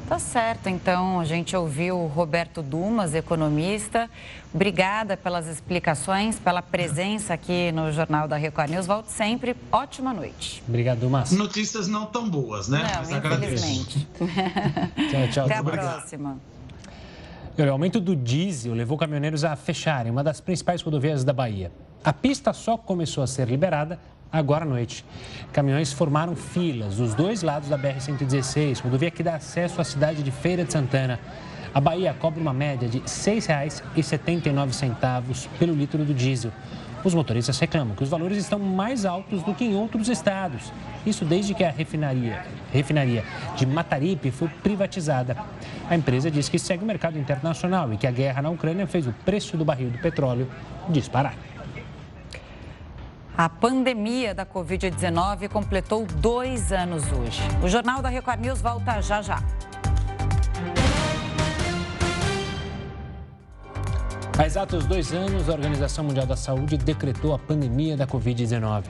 [0.09, 4.09] Tá certo, então a gente ouviu o Roberto Dumas, economista.
[4.54, 8.86] Obrigada pelas explicações, pela presença aqui no Jornal da Record News.
[8.86, 9.57] Volte sempre.
[9.72, 10.62] Ótima noite.
[10.68, 11.32] Obrigado, Dumas.
[11.32, 12.84] Notícias não tão boas, né?
[12.84, 14.09] Não, Mas infelizmente.
[15.11, 15.44] tchau, tchau.
[15.46, 15.98] Até a Obrigado.
[15.98, 16.38] próxima.
[17.59, 21.72] O aumento do diesel levou caminhoneiros a fecharem uma das principais rodovias da Bahia.
[22.04, 23.98] A pista só começou a ser liberada
[24.32, 25.04] agora à noite.
[25.52, 30.30] Caminhões formaram filas dos dois lados da BR-116, rodovia que dá acesso à cidade de
[30.30, 31.20] Feira de Santana.
[31.72, 36.52] A Bahia cobra uma média de R$ 6,79 pelo litro do diesel.
[37.04, 40.72] Os motoristas reclamam que os valores estão mais altos do que em outros estados.
[41.06, 43.22] Isso desde que a refinaria, refinaria
[43.56, 45.36] de Mataripe foi privatizada.
[45.88, 49.06] A empresa diz que segue o mercado internacional e que a guerra na Ucrânia fez
[49.06, 50.48] o preço do barril do petróleo
[50.88, 51.34] disparar.
[53.39, 57.43] A pandemia da Covid-19 completou dois anos hoje.
[57.62, 59.43] O Jornal da Record News volta já já.
[64.39, 68.84] Há exatos dois anos, a Organização Mundial da Saúde decretou a pandemia da Covid-19.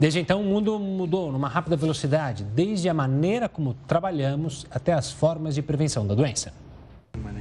[0.00, 5.12] Desde então, o mundo mudou numa rápida velocidade, desde a maneira como trabalhamos até as
[5.12, 6.50] formas de prevenção da doença.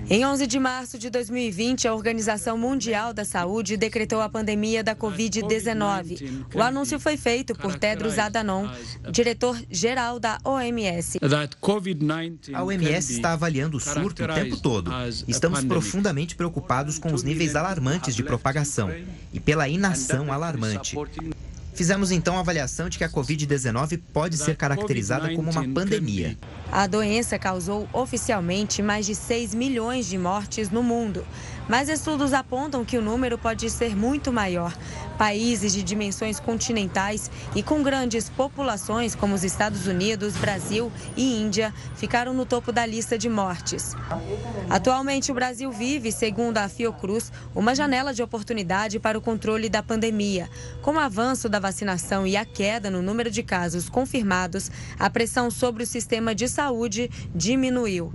[0.07, 4.95] Em 11 de março de 2020, a Organização Mundial da Saúde decretou a pandemia da
[4.95, 6.45] Covid-19.
[6.53, 8.69] O anúncio foi feito por Tedros Adhanom,
[9.11, 11.19] diretor-geral da OMS.
[12.53, 14.91] A OMS está avaliando o surto o tempo todo.
[15.27, 18.91] Estamos profundamente preocupados com os níveis alarmantes de propagação
[19.33, 20.95] e pela inação alarmante.
[21.75, 26.37] Fizemos então a avaliação de que a Covid-19 pode ser caracterizada como uma pandemia.
[26.71, 31.25] A doença causou oficialmente mais de 6 milhões de mortes no mundo.
[31.67, 34.75] Mas estudos apontam que o número pode ser muito maior.
[35.17, 41.73] Países de dimensões continentais e com grandes populações, como os Estados Unidos, Brasil e Índia,
[41.95, 43.95] ficaram no topo da lista de mortes.
[44.69, 49.81] Atualmente, o Brasil vive, segundo a Fiocruz, uma janela de oportunidade para o controle da
[49.81, 50.49] pandemia.
[50.81, 55.49] Com o avanço da vacinação e a queda no número de casos confirmados, a pressão
[55.49, 58.13] sobre o sistema de saúde diminuiu.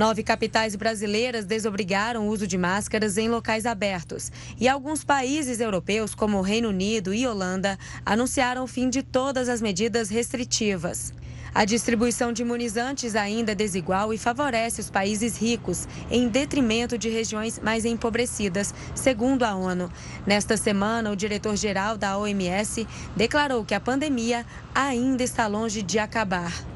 [0.00, 4.32] Nove capitais brasileiras desobrigaram o uso de máscaras em locais abertos.
[4.58, 9.46] E alguns países europeus, como o Reino Unido e Holanda, anunciaram o fim de todas
[9.46, 11.12] as medidas restritivas.
[11.54, 17.10] A distribuição de imunizantes ainda é desigual e favorece os países ricos, em detrimento de
[17.10, 19.92] regiões mais empobrecidas, segundo a ONU.
[20.26, 26.69] Nesta semana, o diretor-geral da OMS declarou que a pandemia ainda está longe de acabar.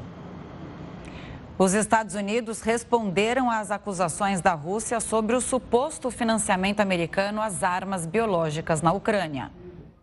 [1.57, 8.05] Os Estados Unidos responderam às acusações da Rússia sobre o suposto financiamento americano às armas
[8.05, 9.49] biológicas na Ucrânia.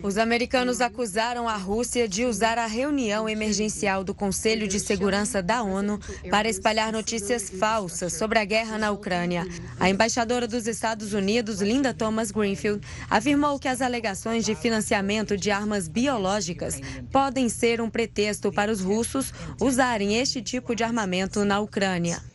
[0.03, 5.63] Os americanos acusaram a Rússia de usar a reunião emergencial do Conselho de Segurança da
[5.63, 9.47] ONU para espalhar notícias falsas sobre a guerra na Ucrânia.
[9.79, 15.53] A embaixadora dos Estados Unidos, Linda Thomas Greenfield, afirmou que as alegações de financiamento de
[15.53, 16.81] armas biológicas
[17.13, 22.32] podem ser um pretexto para os russos usarem este tipo de armamento na Ucrânia.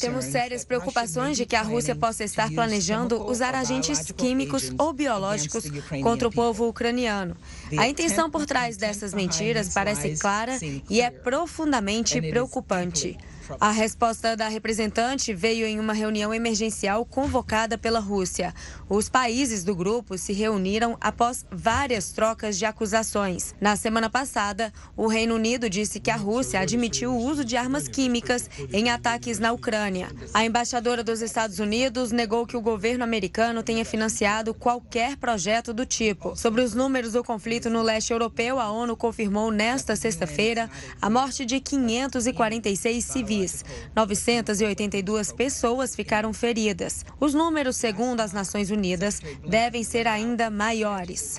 [0.00, 5.64] Temos sérias preocupações de que a Rússia possa estar planejando usar agentes químicos ou biológicos
[6.00, 7.36] contra o povo ucraniano.
[7.76, 13.18] A intenção por trás dessas mentiras parece clara e é profundamente preocupante.
[13.60, 18.54] A resposta da representante veio em uma reunião emergencial convocada pela Rússia.
[18.88, 23.54] Os países do grupo se reuniram após várias trocas de acusações.
[23.60, 27.88] Na semana passada, o Reino Unido disse que a Rússia admitiu o uso de armas
[27.88, 30.08] químicas em ataques na Ucrânia.
[30.32, 35.86] A embaixadora dos Estados Unidos negou que o governo americano tenha financiado qualquer projeto do
[35.86, 36.36] tipo.
[36.36, 41.44] Sobre os números do conflito no leste europeu, a ONU confirmou nesta sexta-feira a morte
[41.44, 43.64] de 546 civis civis.
[43.94, 47.04] 982 pessoas ficaram feridas.
[47.20, 51.38] Os números, segundo as Nações Unidas, devem ser ainda maiores.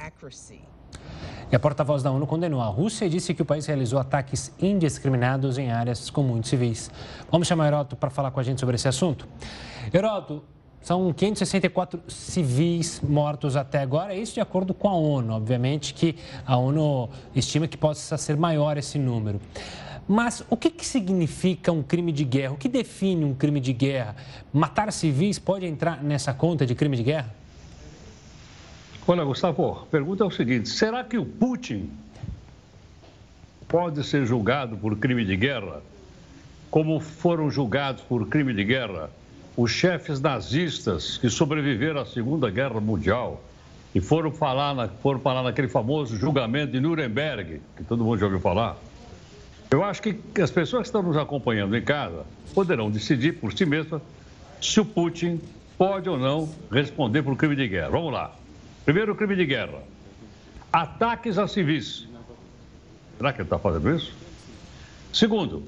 [1.51, 4.51] E a porta-voz da ONU condenou a Rússia e disse que o país realizou ataques
[4.60, 6.89] indiscriminados em áreas com muitos civis.
[7.32, 9.28] Vamos chamar Heródoto para falar com a gente sobre esse assunto.
[9.93, 10.43] Heródoto,
[10.82, 15.34] são 564 civis mortos até agora, isso de acordo com a ONU.
[15.34, 19.39] Obviamente que a ONU estima que possa ser maior esse número.
[20.08, 22.53] Mas o que, que significa um crime de guerra?
[22.53, 24.16] O que define um crime de guerra?
[24.53, 27.34] Matar civis pode entrar nessa conta de crime de guerra?
[29.08, 31.89] Olha, Gustavo, a pergunta é o seguinte: será que o Putin
[33.68, 35.82] pode ser julgado por crime de guerra,
[36.70, 39.10] como foram julgados por crime de guerra
[39.58, 43.41] os chefes nazistas que sobreviveram à Segunda Guerra Mundial
[43.93, 48.26] e foram falar, na, foram falar naquele famoso julgamento de Nuremberg, que todo mundo já
[48.26, 48.76] ouviu falar?
[49.72, 53.66] Eu acho que as pessoas que estão nos acompanhando em casa poderão decidir por si
[53.66, 54.01] mesmas
[54.61, 55.41] se o Putin
[55.78, 57.89] pode ou não responder por crime de guerra.
[57.89, 58.34] Vamos lá.
[58.86, 59.82] Primeiro, crime de guerra.
[60.72, 62.07] Ataques a civis.
[63.18, 64.13] Será que ele está fazendo isso?
[65.11, 65.63] Segundo,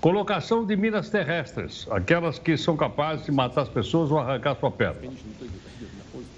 [0.00, 4.70] colocação de minas terrestres, aquelas que são capazes de matar as pessoas ou arrancar sua
[4.70, 5.10] perna.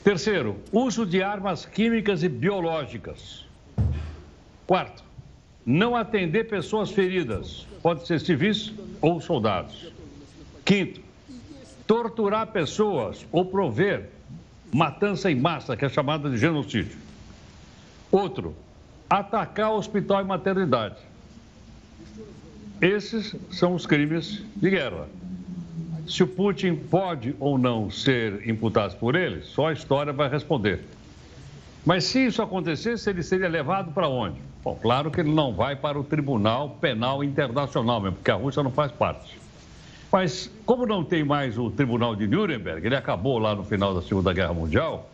[0.02, 3.44] Terceiro, uso de armas químicas e biológicas.
[4.66, 5.04] Quarto,
[5.68, 9.92] não atender pessoas feridas, pode ser civis ou soldados.
[10.64, 11.02] Quinto,
[11.86, 14.08] torturar pessoas ou prover
[14.72, 16.96] matança em massa, que é chamada de genocídio.
[18.10, 18.56] Outro,
[19.10, 20.96] atacar hospital e maternidade.
[22.80, 25.06] Esses são os crimes de guerra.
[26.06, 30.82] Se o Putin pode ou não ser imputado por ele, só a história vai responder.
[31.88, 34.38] Mas se isso acontecesse, ele seria levado para onde?
[34.62, 38.62] Bom, claro que ele não vai para o Tribunal Penal Internacional, mesmo, porque a Rússia
[38.62, 39.38] não faz parte.
[40.12, 44.02] Mas, como não tem mais o Tribunal de Nuremberg, ele acabou lá no final da
[44.02, 45.08] Segunda Guerra Mundial,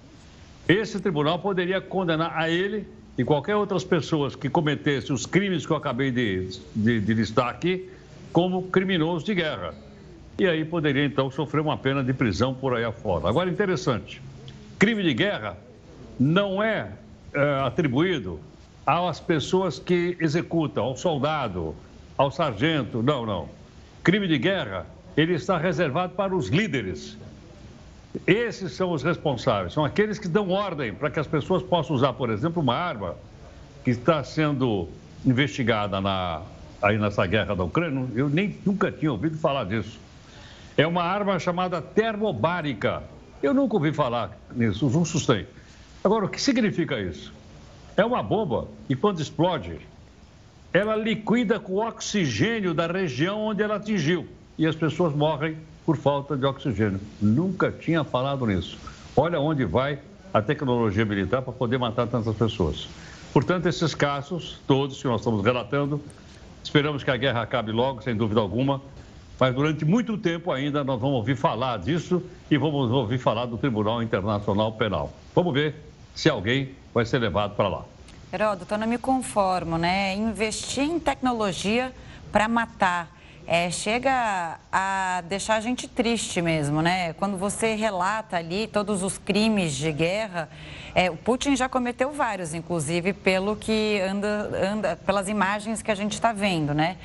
[0.68, 5.70] esse tribunal poderia condenar a ele e qualquer outras pessoas que cometessem os crimes que
[5.70, 7.88] eu acabei de, de, de listar aqui
[8.32, 9.76] como criminosos de guerra.
[10.36, 13.28] E aí poderia, então, sofrer uma pena de prisão por aí afora.
[13.28, 14.20] Agora, interessante,
[14.76, 15.56] crime de guerra
[16.18, 16.90] não é,
[17.32, 18.40] é atribuído
[18.86, 21.74] às pessoas que executam, ao soldado,
[22.16, 23.02] ao sargento.
[23.02, 23.48] Não, não.
[24.02, 24.86] Crime de guerra,
[25.16, 27.16] ele está reservado para os líderes.
[28.26, 32.12] Esses são os responsáveis, são aqueles que dão ordem para que as pessoas possam usar,
[32.12, 33.16] por exemplo, uma arma
[33.82, 34.88] que está sendo
[35.26, 36.42] investigada na,
[36.80, 38.06] aí nessa guerra da Ucrânia.
[38.14, 39.98] Eu nem nunca tinha ouvido falar disso.
[40.76, 43.02] É uma arma chamada termobárica.
[43.42, 45.48] Eu nunca ouvi falar nisso, não sustento.
[46.04, 47.32] Agora, o que significa isso?
[47.96, 49.78] É uma bomba e quando explode,
[50.70, 54.28] ela liquida com oxigênio da região onde ela atingiu
[54.58, 57.00] e as pessoas morrem por falta de oxigênio.
[57.22, 58.76] Nunca tinha falado nisso.
[59.16, 59.98] Olha onde vai
[60.34, 62.86] a tecnologia militar para poder matar tantas pessoas.
[63.32, 66.02] Portanto, esses casos, todos que nós estamos relatando,
[66.62, 68.78] esperamos que a guerra acabe logo, sem dúvida alguma,
[69.40, 73.56] mas durante muito tempo ainda nós vamos ouvir falar disso e vamos ouvir falar do
[73.56, 75.10] Tribunal Internacional Penal.
[75.34, 77.84] Vamos ver se alguém vai ser levado para lá.
[78.32, 80.14] Heródoto, eu não me conformo, né?
[80.14, 81.92] Investir em tecnologia
[82.32, 83.12] para matar.
[83.46, 87.12] É, chega a deixar a gente triste mesmo, né?
[87.12, 90.48] Quando você relata ali todos os crimes de guerra,
[90.94, 95.94] É, o Putin já cometeu vários, inclusive pelo que anda, anda pelas imagens que a
[95.94, 96.96] gente está vendo, né?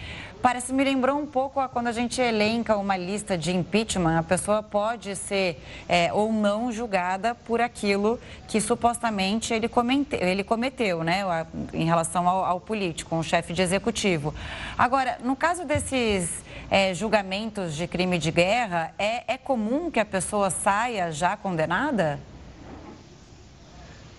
[0.42, 4.24] Parece me lembrou um pouco a quando a gente elenca uma lista de impeachment, a
[4.24, 8.18] pessoa pode ser é, ou não julgada por aquilo
[8.48, 11.26] que supostamente ele, comente, ele cometeu, né,
[11.74, 14.34] em relação ao, ao político, um chefe de executivo.
[14.78, 20.06] Agora, no caso desses é, julgamentos de crime de guerra, é, é comum que a
[20.06, 22.18] pessoa saia já condenada?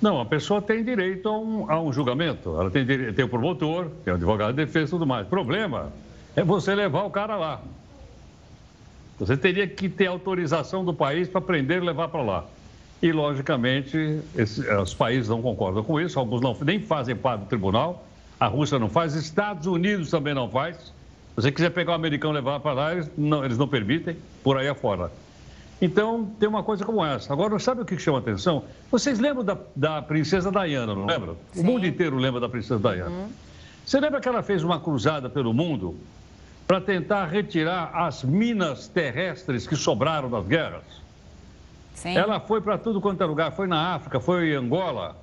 [0.01, 2.59] Não, a pessoa tem direito a um, a um julgamento.
[2.59, 5.27] Ela tem, tem o promotor, tem o advogado de defesa e tudo mais.
[5.27, 5.93] O problema
[6.35, 7.61] é você levar o cara lá.
[9.19, 12.45] Você teria que ter autorização do país para prender e levar para lá.
[13.03, 17.47] E, logicamente, esse, os países não concordam com isso, alguns não, nem fazem parte do
[17.47, 18.07] tribunal.
[18.39, 20.77] A Rússia não faz, Estados Unidos também não faz.
[20.77, 20.93] Se
[21.37, 24.57] você quiser pegar um americano e levar para lá, eles não, eles não permitem, por
[24.57, 25.11] aí afora.
[25.81, 27.33] Então, tem uma coisa como essa.
[27.33, 28.65] Agora, sabe o que chama atenção?
[28.91, 31.37] Vocês lembram da, da princesa Diana, não lembram?
[31.53, 31.63] Sim.
[31.63, 33.11] O mundo inteiro lembra da princesa Diana.
[33.11, 33.29] Uhum.
[33.87, 35.97] Você lembra que ela fez uma cruzada pelo mundo
[36.67, 40.85] para tentar retirar as minas terrestres que sobraram das guerras.
[41.95, 42.17] Sim.
[42.17, 45.17] Ela foi para tudo quanto é lugar, foi na África, foi em Angola.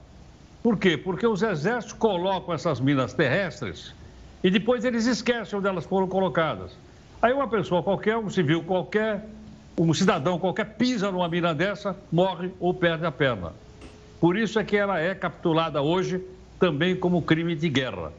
[0.62, 0.98] Por quê?
[0.98, 3.94] Porque os exércitos colocam essas minas terrestres
[4.44, 6.72] e depois eles esquecem onde elas foram colocadas.
[7.22, 9.26] Aí uma pessoa qualquer, um civil qualquer,
[9.78, 13.54] um cidadão qualquer pisa numa mina dessa, morre ou perde a perna.
[14.20, 16.22] Por isso é que ela é capturada hoje
[16.60, 18.12] também como crime de guerra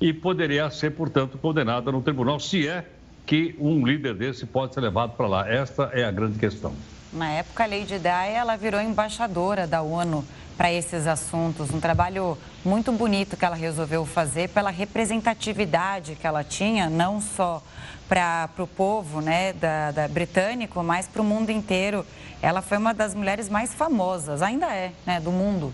[0.00, 2.84] e poderia ser, portanto, condenada no tribunal, se é
[3.24, 5.48] que um líder desse pode ser levado para lá.
[5.48, 6.72] Esta é a grande questão.
[7.12, 10.24] Na época, a Lady Di, ela virou embaixadora da ONU
[10.56, 11.70] para esses assuntos.
[11.70, 17.62] Um trabalho muito bonito que ela resolveu fazer pela representatividade que ela tinha, não só
[18.08, 22.04] para o povo né, da, da britânico, mas para o mundo inteiro.
[22.40, 25.72] Ela foi uma das mulheres mais famosas, ainda é, né, do mundo.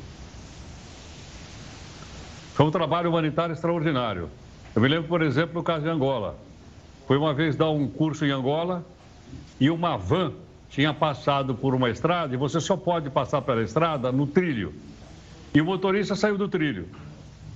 [2.54, 4.30] Foi um trabalho humanitário extraordinário.
[4.74, 6.36] Eu me lembro, por exemplo, no caso de Angola.
[7.06, 8.84] Foi uma vez dar um curso em Angola
[9.58, 10.32] e uma van
[10.70, 14.72] tinha passado por uma estrada e você só pode passar pela estrada no trilho.
[15.54, 16.88] E o motorista saiu do trilho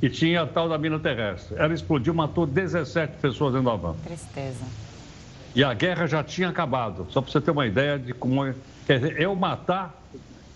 [0.00, 1.56] e tinha a tal da mina terrestre.
[1.58, 3.94] Ela explodiu, matou 17 pessoas dentro da van.
[4.04, 4.64] Tristeza.
[5.54, 7.06] E a guerra já tinha acabado.
[7.10, 8.54] Só para você ter uma ideia de como é.
[8.86, 9.94] Quer dizer, o matar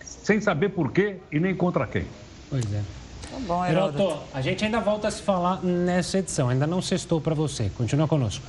[0.04, 2.04] sem saber por quê e nem contra quem.
[2.48, 2.82] Pois é.
[3.30, 6.48] Tá bom, Heroto, a gente ainda volta a se falar nessa edição.
[6.48, 7.70] Ainda não sextou para você.
[7.70, 8.44] Continua conosco.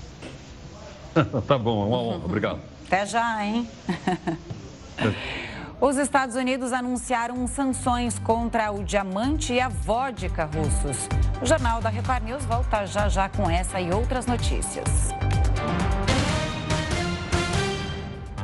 [1.48, 2.26] tá bom, é uma honra.
[2.26, 2.60] Obrigado.
[2.88, 3.68] Até já, hein?
[5.82, 11.10] Os Estados Unidos anunciaram sanções contra o diamante e a vodka russos.
[11.42, 15.10] O Jornal da Record News volta já já com essa e outras notícias.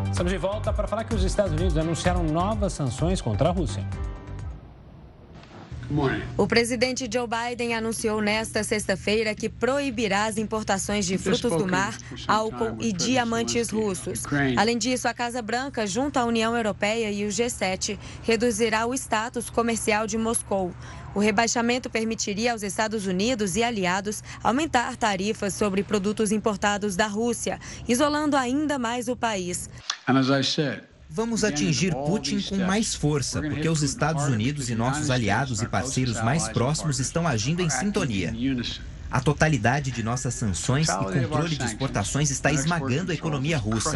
[0.10, 3.86] Estamos de volta para falar que os Estados Unidos anunciaram novas sanções contra a Rússia.
[6.38, 11.98] O presidente Joe Biden anunciou nesta sexta-feira que proibirá as importações de frutos do mar,
[12.28, 14.24] álcool e diamantes russos.
[14.58, 19.50] Além disso, a Casa Branca, junto à União Europeia e o G7, reduzirá o status
[19.50, 20.74] comercial de Moscou.
[21.16, 27.60] O rebaixamento permitiria aos Estados Unidos e aliados aumentar tarifas sobre produtos importados da Rússia,
[27.88, 29.70] isolando ainda mais o país.
[30.08, 34.76] And as I said, Vamos atingir Putin com mais força, porque os Estados Unidos e
[34.76, 38.34] nossos aliados e parceiros mais próximos estão agindo em sintonia.
[39.10, 43.96] A totalidade de nossas sanções e controle de exportações está esmagando a economia russa.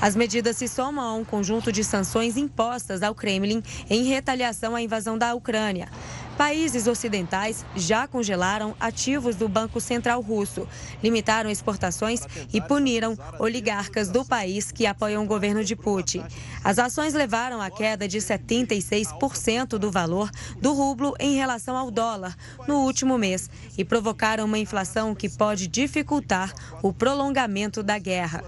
[0.00, 4.82] As medidas se somam a um conjunto de sanções impostas ao Kremlin em retaliação à
[4.82, 5.88] invasão da Ucrânia.
[6.36, 10.66] Países ocidentais já congelaram ativos do Banco Central Russo,
[11.02, 12.22] limitaram exportações
[12.52, 16.24] e puniram oligarcas do país que apoiam o governo de Putin.
[16.62, 20.28] As ações levaram à queda de 76% do valor
[20.60, 25.68] do rublo em relação ao dólar no último mês e provocaram uma inflação que pode
[25.68, 28.42] dificultar o prolongamento da guerra.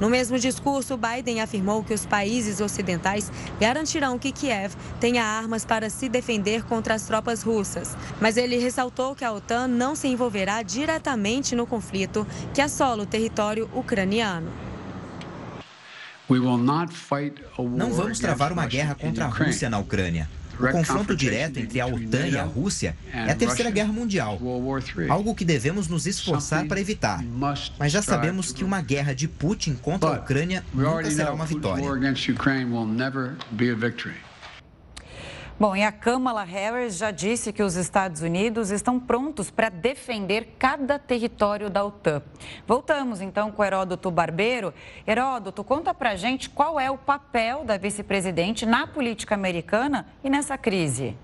[0.00, 3.30] No mesmo discurso, Biden afirmou que os países ocidentais
[3.60, 7.94] garantirão que Kiev tenha armas para se defender contra as tropas russas.
[8.18, 13.06] Mas ele ressaltou que a OTAN não se envolverá diretamente no conflito que assola o
[13.06, 14.50] território ucraniano.
[17.76, 20.30] Não vamos travar uma guerra contra a Rússia na Ucrânia.
[20.58, 24.38] O confronto direto entre a OTAN e a Rússia é a Terceira Guerra Mundial,
[25.08, 27.22] algo que devemos nos esforçar para evitar.
[27.78, 31.84] Mas já sabemos que uma guerra de Putin contra a Ucrânia nunca será uma vitória.
[35.60, 40.54] Bom, e a Kamala Harris já disse que os Estados Unidos estão prontos para defender
[40.56, 42.22] cada território da OTAN.
[42.64, 44.72] Voltamos então com Heródoto Barbeiro.
[45.04, 50.56] Heródoto, conta pra gente qual é o papel da vice-presidente na política americana e nessa
[50.56, 51.16] crise.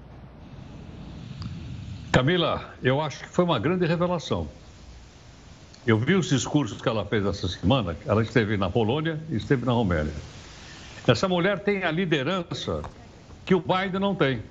[2.10, 4.48] Camila, eu acho que foi uma grande revelação.
[5.86, 7.96] Eu vi os discursos que ela fez essa semana.
[8.04, 10.12] Ela esteve na Polônia e esteve na Romênia.
[11.06, 12.82] Essa mulher tem a liderança
[13.44, 14.42] que o Biden não tem.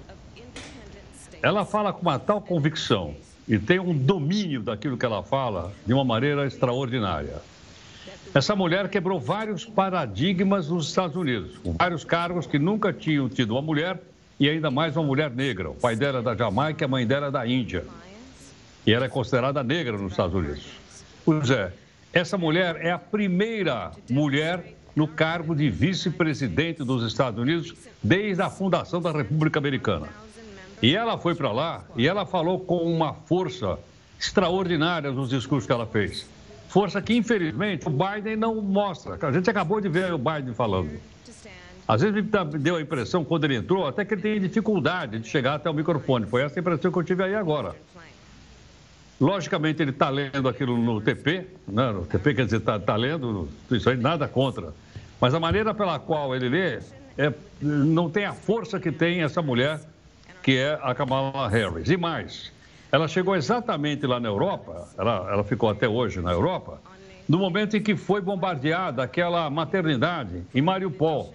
[1.41, 3.15] Ela fala com uma tal convicção
[3.47, 7.41] e tem um domínio daquilo que ela fala de uma maneira extraordinária.
[8.33, 13.51] Essa mulher quebrou vários paradigmas nos Estados Unidos, com vários cargos que nunca tinham tido
[13.51, 14.01] uma mulher
[14.39, 15.69] e ainda mais uma mulher negra.
[15.69, 17.85] O pai dela é da Jamaica, a mãe dela é da Índia.
[18.87, 20.65] E ela é considerada negra nos Estados Unidos.
[21.23, 21.71] Pois é,
[22.11, 28.49] essa mulher é a primeira mulher no cargo de vice-presidente dos Estados Unidos desde a
[28.49, 30.07] fundação da República Americana.
[30.81, 33.79] E ela foi para lá e ela falou com uma força
[34.19, 36.27] extraordinária nos discursos que ela fez.
[36.67, 39.17] Força que, infelizmente, o Biden não mostra.
[39.27, 40.89] A gente acabou de ver o Biden falando.
[41.87, 45.27] Às vezes me deu a impressão, quando ele entrou, até que ele tem dificuldade de
[45.27, 46.25] chegar até o microfone.
[46.25, 47.75] Foi essa a impressão que eu tive aí agora.
[49.19, 51.91] Logicamente, ele está lendo aquilo no TP, né?
[51.91, 54.73] no TP quer dizer, está tá lendo, isso aí nada contra.
[55.23, 56.79] Mas a maneira pela qual ele lê
[57.17, 59.79] é, não tem a força que tem essa mulher,
[60.43, 61.89] que é a Kamala Harris.
[61.89, 62.51] E mais,
[62.91, 66.81] ela chegou exatamente lá na Europa, ela, ela ficou até hoje na Europa,
[67.25, 71.33] no momento em que foi bombardeada aquela maternidade em Mariupol,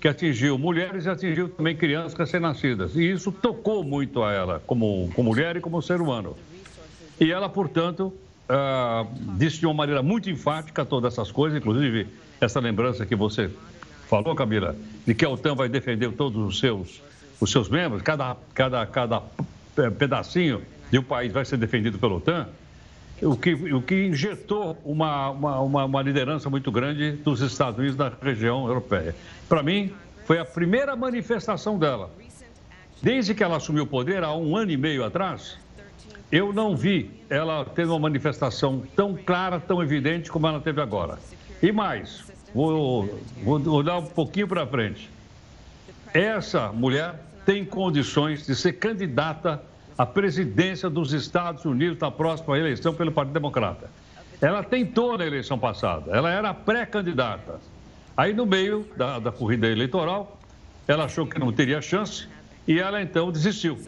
[0.00, 2.96] que atingiu mulheres e atingiu também crianças recém-nascidas.
[2.96, 6.34] E isso tocou muito a ela, como, como mulher e como ser humano.
[7.20, 8.04] E ela, portanto,
[8.48, 9.06] uh,
[9.36, 12.08] disse de uma maneira muito enfática todas essas coisas, inclusive
[12.44, 13.50] essa lembrança que você
[14.08, 17.02] falou, Camila, de que a OTAN vai defender todos os seus,
[17.40, 19.22] os seus membros, cada, cada, cada
[19.98, 22.48] pedacinho de um país vai ser defendido pela OTAN,
[23.22, 28.12] o que, o que injetou uma, uma, uma liderança muito grande dos Estados Unidos na
[28.20, 29.14] região europeia.
[29.48, 29.92] Para mim,
[30.24, 32.10] foi a primeira manifestação dela.
[33.00, 35.56] Desde que ela assumiu o poder, há um ano e meio atrás,
[36.30, 41.18] eu não vi ela tendo uma manifestação tão clara, tão evidente como ela teve agora.
[41.62, 45.08] E mais, Vou, vou olhar um pouquinho para frente.
[46.12, 47.14] Essa mulher
[47.46, 49.62] tem condições de ser candidata
[49.96, 53.90] à presidência dos Estados Unidos na próxima eleição pelo Partido Democrata.
[54.40, 57.60] Ela tentou na eleição passada, ela era pré-candidata.
[58.16, 60.38] Aí, no meio da, da corrida eleitoral,
[60.86, 62.28] ela achou que não teria chance
[62.68, 63.78] e ela então desistiu.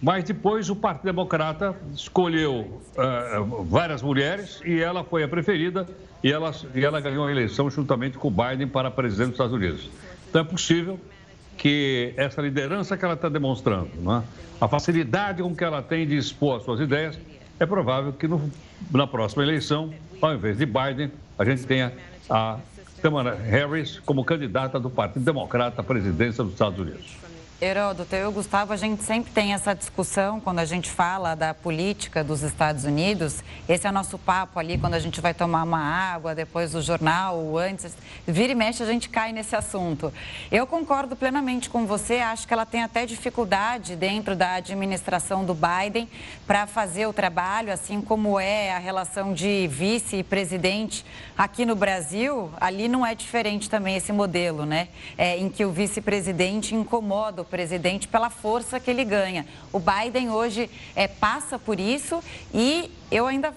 [0.00, 5.86] Mas depois o Partido Democrata escolheu uh, várias mulheres e ela foi a preferida
[6.22, 9.52] e ela, e ela ganhou a eleição juntamente com o Biden para presidente dos Estados
[9.52, 9.90] Unidos.
[10.28, 11.00] Então é possível
[11.56, 14.22] que essa liderança que ela está demonstrando, é?
[14.60, 17.18] a facilidade com que ela tem de expor suas ideias,
[17.58, 18.50] é provável que no,
[18.92, 19.92] na próxima eleição,
[20.22, 21.92] ao invés de Biden, a gente tenha
[22.30, 22.58] a
[23.02, 27.16] Kamala Harris como candidata do Partido Democrata à presidência dos Estados Unidos.
[27.60, 31.34] Heródoto, eu e o Gustavo, a gente sempre tem essa discussão quando a gente fala
[31.34, 33.42] da política dos Estados Unidos.
[33.68, 36.80] Esse é o nosso papo ali quando a gente vai tomar uma água, depois do
[36.80, 37.96] jornal, antes.
[38.24, 40.12] Vira e mexe, a gente cai nesse assunto.
[40.52, 45.52] Eu concordo plenamente com você, acho que ela tem até dificuldade dentro da administração do
[45.52, 46.08] Biden
[46.46, 51.04] para fazer o trabalho, assim como é a relação de vice e presidente
[51.36, 52.52] aqui no Brasil.
[52.60, 54.86] Ali não é diferente também esse modelo, né?
[55.16, 59.46] É, em que o vice-presidente incomoda presidente pela força que ele ganha.
[59.72, 62.22] O Biden hoje é, passa por isso
[62.52, 63.52] e eu ainda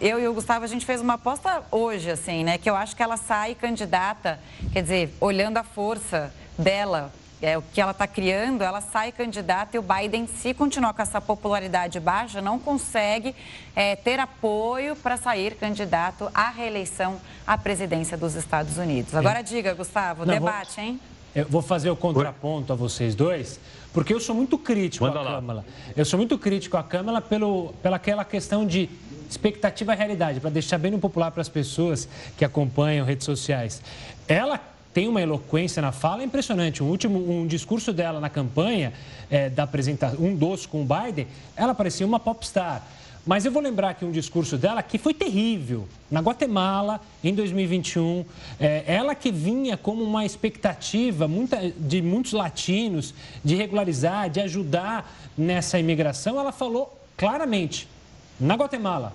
[0.00, 2.56] eu e o Gustavo, a gente fez uma aposta hoje, assim, né?
[2.56, 4.40] Que eu acho que ela sai candidata,
[4.72, 9.76] quer dizer, olhando a força dela, é, o que ela está criando, ela sai candidata
[9.76, 13.34] e o Biden, se continuar com essa popularidade baixa, não consegue
[13.76, 19.14] é, ter apoio para sair candidato à reeleição à presidência dos Estados Unidos.
[19.14, 20.84] Agora diga, Gustavo, não, debate, vou...
[20.84, 21.00] hein?
[21.34, 23.60] Eu vou fazer o contraponto a vocês dois,
[23.92, 25.30] porque eu sou muito crítico Manda à lá.
[25.32, 25.64] Câmara.
[25.96, 28.88] Eu sou muito crítico à Câmara pelo, pela aquela questão de
[29.28, 33.82] expectativa e realidade, para deixar bem no popular para as pessoas que acompanham redes sociais.
[34.26, 34.58] Ela
[34.92, 36.82] tem uma eloquência na fala impressionante.
[36.82, 38.92] Um último um discurso dela na campanha
[39.30, 42.84] é, da apresentação, um dos com o Biden, ela parecia uma popstar.
[43.28, 45.86] Mas eu vou lembrar aqui um discurso dela que foi terrível.
[46.10, 48.24] Na Guatemala, em 2021,
[48.58, 53.12] é, ela que vinha como uma expectativa muita, de muitos latinos
[53.44, 57.86] de regularizar, de ajudar nessa imigração, ela falou claramente,
[58.40, 59.12] na Guatemala,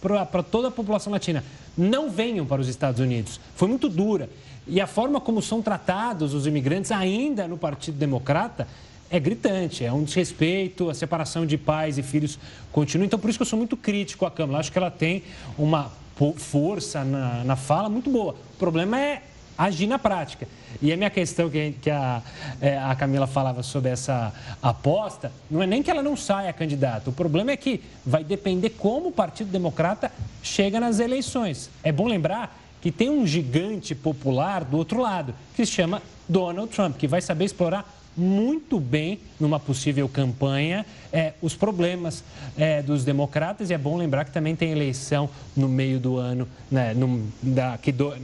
[0.00, 1.44] para toda a população latina,
[1.78, 3.38] não venham para os Estados Unidos.
[3.54, 4.28] Foi muito dura.
[4.66, 8.66] E a forma como são tratados os imigrantes, ainda no Partido Democrata,
[9.10, 12.38] é gritante, é um desrespeito, a separação de pais e filhos
[12.70, 13.04] continua.
[13.04, 14.60] Então, por isso que eu sou muito crítico à Câmara.
[14.60, 15.24] Acho que ela tem
[15.58, 15.90] uma
[16.36, 18.36] força na, na fala muito boa.
[18.54, 19.22] O problema é
[19.58, 20.46] agir na prática.
[20.80, 22.22] E a minha questão que, que a,
[22.60, 24.32] é, a Camila falava sobre essa
[24.62, 27.10] aposta, não é nem que ela não saia candidata.
[27.10, 30.12] O problema é que vai depender como o Partido Democrata
[30.42, 31.68] chega nas eleições.
[31.82, 36.70] É bom lembrar que tem um gigante popular do outro lado, que se chama Donald
[36.72, 42.24] Trump, que vai saber explorar muito bem numa possível campanha é, os problemas
[42.56, 46.46] é, dos democratas e é bom lembrar que também tem eleição no meio do ano,
[46.70, 48.14] né, no, da, que, do,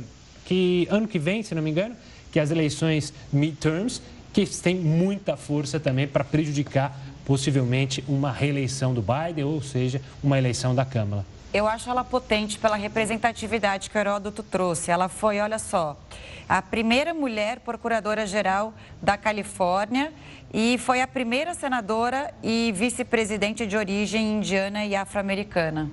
[0.45, 1.95] que ano que vem, se não me engano,
[2.31, 4.03] que as eleições midterms,
[4.33, 10.37] que têm muita força também para prejudicar possivelmente uma reeleição do Biden, ou seja, uma
[10.37, 11.25] eleição da Câmara.
[11.57, 14.91] Eu acho ela potente pela representatividade que o Heródoto trouxe.
[14.91, 15.99] Ela foi, olha só,
[16.47, 20.13] a primeira mulher procuradora-geral da Califórnia
[20.53, 25.91] e foi a primeira senadora e vice-presidente de origem indiana e afro-americana.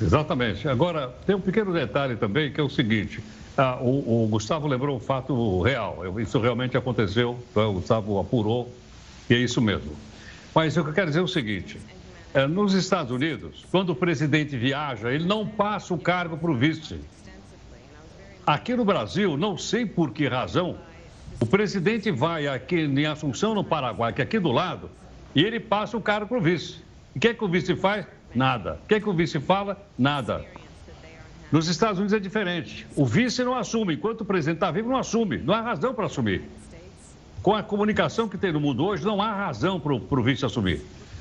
[0.00, 0.66] Exatamente.
[0.66, 3.22] Agora, tem um pequeno detalhe também, que é o seguinte.
[3.58, 6.18] Ah, o, o, Gustavo lembrou um fato real.
[6.18, 8.72] Isso realmente aconteceu, o Gustavo apurou,
[9.28, 9.94] e é isso mesmo.
[10.54, 11.78] Mas o que eu quero dizer é o seguinte:
[12.34, 16.54] é, nos Estados Unidos, quando o presidente viaja, ele não passa o cargo para o
[16.54, 16.98] vice.
[18.46, 20.76] Aqui no Brasil, não sei por que razão,
[21.40, 24.90] o presidente vai aqui em Assunção, no Paraguai, que é aqui do lado,
[25.34, 26.80] e ele passa o cargo para o vice.
[27.14, 28.06] O que, é que o vice faz?
[28.34, 28.80] Nada.
[28.82, 29.76] O que, é que o vice fala?
[29.98, 30.44] Nada.
[31.50, 32.86] Nos Estados Unidos é diferente.
[32.96, 35.36] O vice não assume, enquanto o presidente está vivo, não assume.
[35.36, 36.42] Não há razão para assumir.
[37.42, 40.80] Com a comunicação que tem no mundo hoje, não há razão para o vice assumir.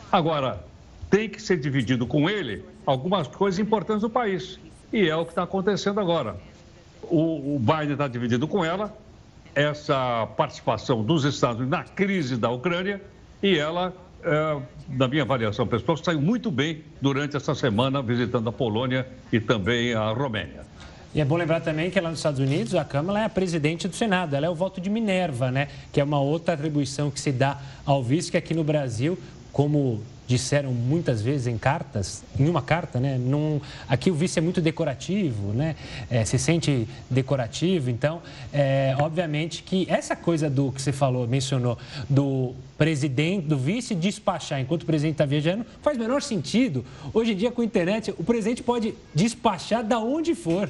[0.10, 0.64] Agora,
[1.12, 4.58] tem que ser dividido com ele algumas coisas importantes do país.
[4.92, 6.38] E é o que está acontecendo agora.
[7.04, 8.96] O, o Biden está dividido com ela,
[9.54, 13.02] essa participação dos Estados Unidos na crise da Ucrânia,
[13.44, 13.94] e ela,
[14.24, 19.40] é, na minha avaliação pessoal, saiu muito bem durante essa semana visitando a Polônia e
[19.40, 20.62] também a Romênia.
[21.14, 23.86] E é bom lembrar também que lá nos Estados Unidos a Câmara é a presidente
[23.86, 25.68] do Senado, ela é o voto de Minerva, né?
[25.92, 29.20] Que é uma outra atribuição que se dá ao vice, que aqui no Brasil,
[29.52, 33.18] como disseram muitas vezes em cartas, em uma carta, né?
[33.18, 35.76] Num, aqui o vice é muito decorativo, né?
[36.10, 38.22] É, se sente decorativo, então,
[38.54, 41.78] é, obviamente que essa coisa do que você falou, mencionou,
[42.10, 46.86] do presidente, do vice despachar enquanto o presidente está viajando, faz o menor sentido.
[47.14, 50.70] Hoje em dia, com a internet, o presidente pode despachar da onde for.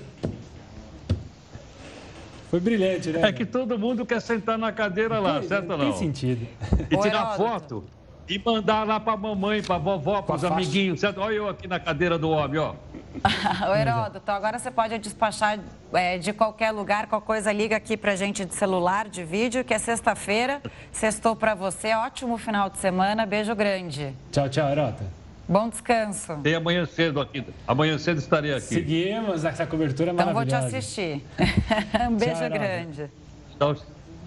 [2.50, 3.22] Foi brilhante, né?
[3.30, 5.92] É que todo mundo quer sentar na cadeira lá, pois, certo ou não?
[5.92, 6.46] Tem sentido.
[6.90, 7.84] E tirar foto
[8.32, 11.20] e mandar lá para a mamãe, para a vovó, para os amiguinhos, certo?
[11.20, 12.76] Olha eu aqui na cadeira do homem, ó.
[13.70, 15.60] o Heródoto, agora você pode despachar
[15.92, 19.74] é, de qualquer lugar, qualquer coisa, liga aqui pra gente de celular, de vídeo, que
[19.74, 20.62] é sexta-feira.
[20.94, 24.16] Sextou para você, ótimo final de semana, beijo grande.
[24.32, 25.04] Tchau, tchau, Heródoto.
[25.46, 26.38] Bom descanso.
[26.38, 27.44] Tem amanhã cedo aqui.
[27.68, 28.62] Amanhã cedo estarei aqui.
[28.62, 30.68] Seguimos essa cobertura então maravilhosa.
[30.68, 31.26] Então vou te assistir.
[32.10, 33.12] um beijo tchau, grande.
[33.60, 33.76] Tchau,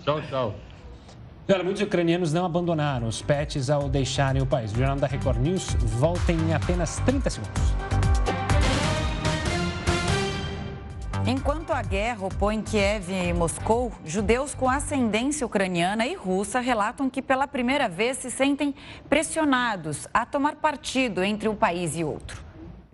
[0.04, 0.54] tchau, tchau.
[1.46, 4.72] Olha, muitos ucranianos não abandonaram os pets ao deixarem o país.
[4.72, 7.62] O Jornal da Record News volta em apenas 30 segundos.
[11.26, 17.20] Enquanto a guerra opõe Kiev e Moscou, judeus com ascendência ucraniana e russa relatam que
[17.20, 18.74] pela primeira vez se sentem
[19.08, 22.43] pressionados a tomar partido entre um país e outro.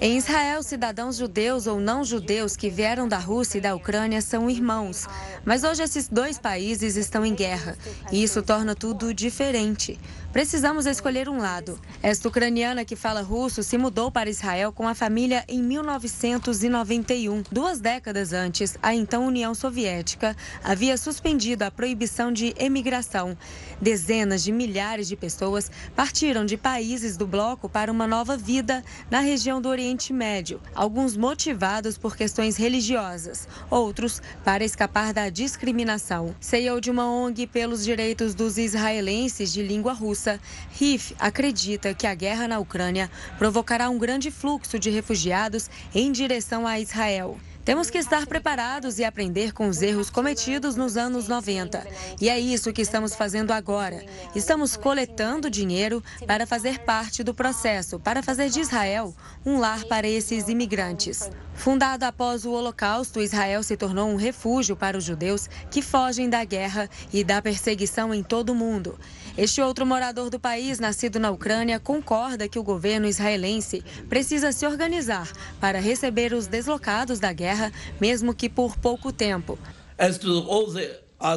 [0.03, 4.49] Em Israel, cidadãos judeus ou não judeus que vieram da Rússia e da Ucrânia são
[4.49, 5.07] irmãos.
[5.45, 7.77] Mas hoje esses dois países estão em guerra
[8.11, 10.01] e isso torna tudo diferente.
[10.32, 11.77] Precisamos escolher um lado.
[12.01, 17.43] Esta ucraniana que fala russo se mudou para Israel com a família em 1991.
[17.51, 23.36] Duas décadas antes, a então União Soviética havia suspendido a proibição de emigração.
[23.81, 29.19] Dezenas de milhares de pessoas partiram de países do bloco para uma nova vida na
[29.19, 36.36] região do Oriente Médio, alguns motivados por questões religiosas, outros para escapar da discriminação.
[36.39, 40.39] CEO de uma ONG pelos direitos dos israelenses de língua russa russa,
[40.73, 46.67] Rif acredita que a guerra na Ucrânia provocará um grande fluxo de refugiados em direção
[46.67, 47.39] a Israel.
[47.65, 51.87] Temos que estar preparados e aprender com os erros cometidos nos anos 90.
[52.21, 54.05] E é isso que estamos fazendo agora.
[54.35, 59.15] Estamos coletando dinheiro para fazer parte do processo, para fazer de Israel
[59.45, 61.31] um lar para esses imigrantes.
[61.55, 66.43] Fundado após o Holocausto, Israel se tornou um refúgio para os judeus que fogem da
[66.43, 68.99] guerra e da perseguição em todo o mundo.
[69.41, 74.67] Este outro morador do país, nascido na Ucrânia, concorda que o governo israelense precisa se
[74.67, 79.59] organizar para receber os deslocados da guerra, mesmo que por pouco tempo.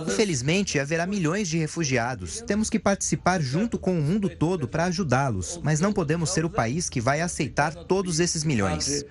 [0.08, 2.42] Infelizmente, haverá milhões de refugiados.
[2.42, 6.50] Temos que participar junto com o mundo todo para ajudá-los, mas não podemos ser o
[6.50, 9.06] país que vai aceitar todos esses milhões.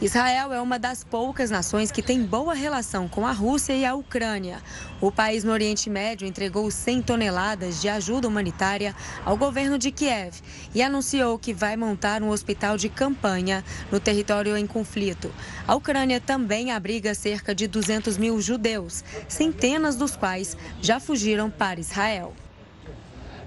[0.00, 3.94] Israel é uma das poucas nações que tem boa relação com a Rússia e a
[3.94, 4.62] Ucrânia.
[5.00, 10.36] O país no Oriente Médio entregou 100 toneladas de ajuda humanitária ao governo de Kiev
[10.74, 15.32] e anunciou que vai montar um hospital de campanha no território em conflito.
[15.66, 18.91] A Ucrânia também abriga cerca de 200 mil judeus,
[19.28, 22.34] centenas dos quais já fugiram para Israel.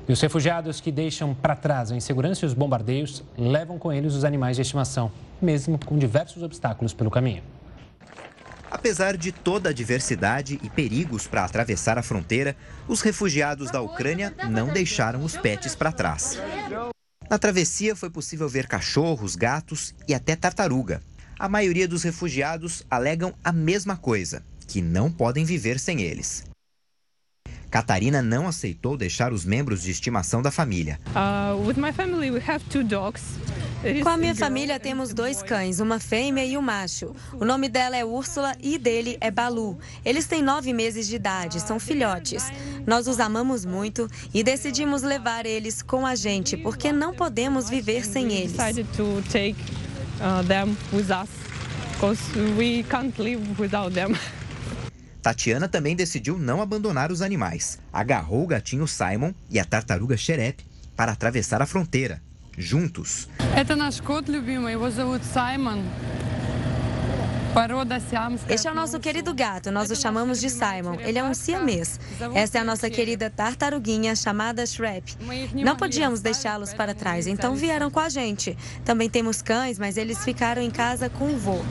[0.08, 4.14] E os refugiados que deixam para trás a insegurança e os bombardeios levam com eles
[4.14, 5.12] os animais de estimação,
[5.42, 7.44] mesmo com diversos obstáculos pelo caminho.
[8.70, 12.56] Apesar de toda a diversidade e perigos para atravessar a fronteira,
[12.88, 16.38] os refugiados da Ucrânia não deixaram os pets para trás.
[17.30, 21.02] Na travessia foi possível ver cachorros, gatos e até tartaruga.
[21.40, 26.44] A maioria dos refugiados alegam a mesma coisa, que não podem viver sem eles.
[27.76, 30.98] Catarina não aceitou deixar os membros de estimação da família.
[33.84, 34.02] Uh.
[34.02, 37.14] Com a minha família temos dois cães, uma fêmea e um macho.
[37.34, 39.78] O nome dela é Úrsula e dele é Balu.
[40.06, 42.46] Eles têm nove meses de idade, são filhotes.
[42.88, 48.06] Nós os amamos muito e decidimos levar eles com a gente, porque não podemos viver
[48.06, 48.54] sem eles.
[55.26, 57.80] Tatiana também decidiu não abandonar os animais.
[57.92, 60.64] Agarrou o gatinho Simon e a tartaruga Xerep
[60.96, 62.22] para atravessar a fronteira,
[62.56, 63.28] juntos.
[68.54, 71.00] Este é o nosso querido gato, nós o chamamos de Simon.
[71.00, 72.00] Ele é um siamês.
[72.36, 75.16] Essa é a nossa querida tartaruguinha chamada Shrep.
[75.56, 78.56] Não podíamos deixá-los para trás, então vieram com a gente.
[78.84, 81.66] Também temos cães, mas eles ficaram em casa com o vô.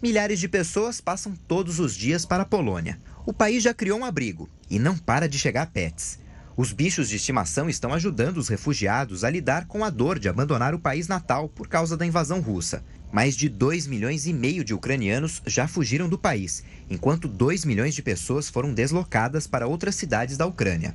[0.00, 3.00] Milhares de pessoas passam todos os dias para a Polônia.
[3.26, 6.20] O país já criou um abrigo e não para de chegar pets.
[6.56, 10.72] Os bichos de estimação estão ajudando os refugiados a lidar com a dor de abandonar
[10.72, 12.84] o país natal por causa da invasão russa.
[13.12, 17.94] Mais de 2 milhões e meio de ucranianos já fugiram do país, enquanto 2 milhões
[17.94, 20.94] de pessoas foram deslocadas para outras cidades da Ucrânia.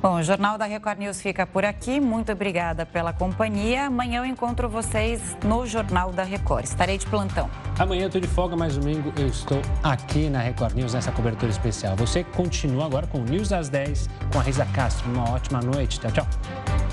[0.00, 1.98] Bom, o Jornal da Record News fica por aqui.
[1.98, 3.86] Muito obrigada pela companhia.
[3.86, 6.64] Amanhã eu encontro vocês no Jornal da Record.
[6.64, 7.50] Estarei de plantão.
[7.76, 11.50] Amanhã eu estou de folga, mas domingo eu estou aqui na Record News nessa cobertura
[11.50, 11.96] especial.
[11.96, 15.10] Você continua agora com o News às 10 com a Risa Castro.
[15.10, 15.98] Uma ótima noite.
[15.98, 16.87] Tchau, tchau.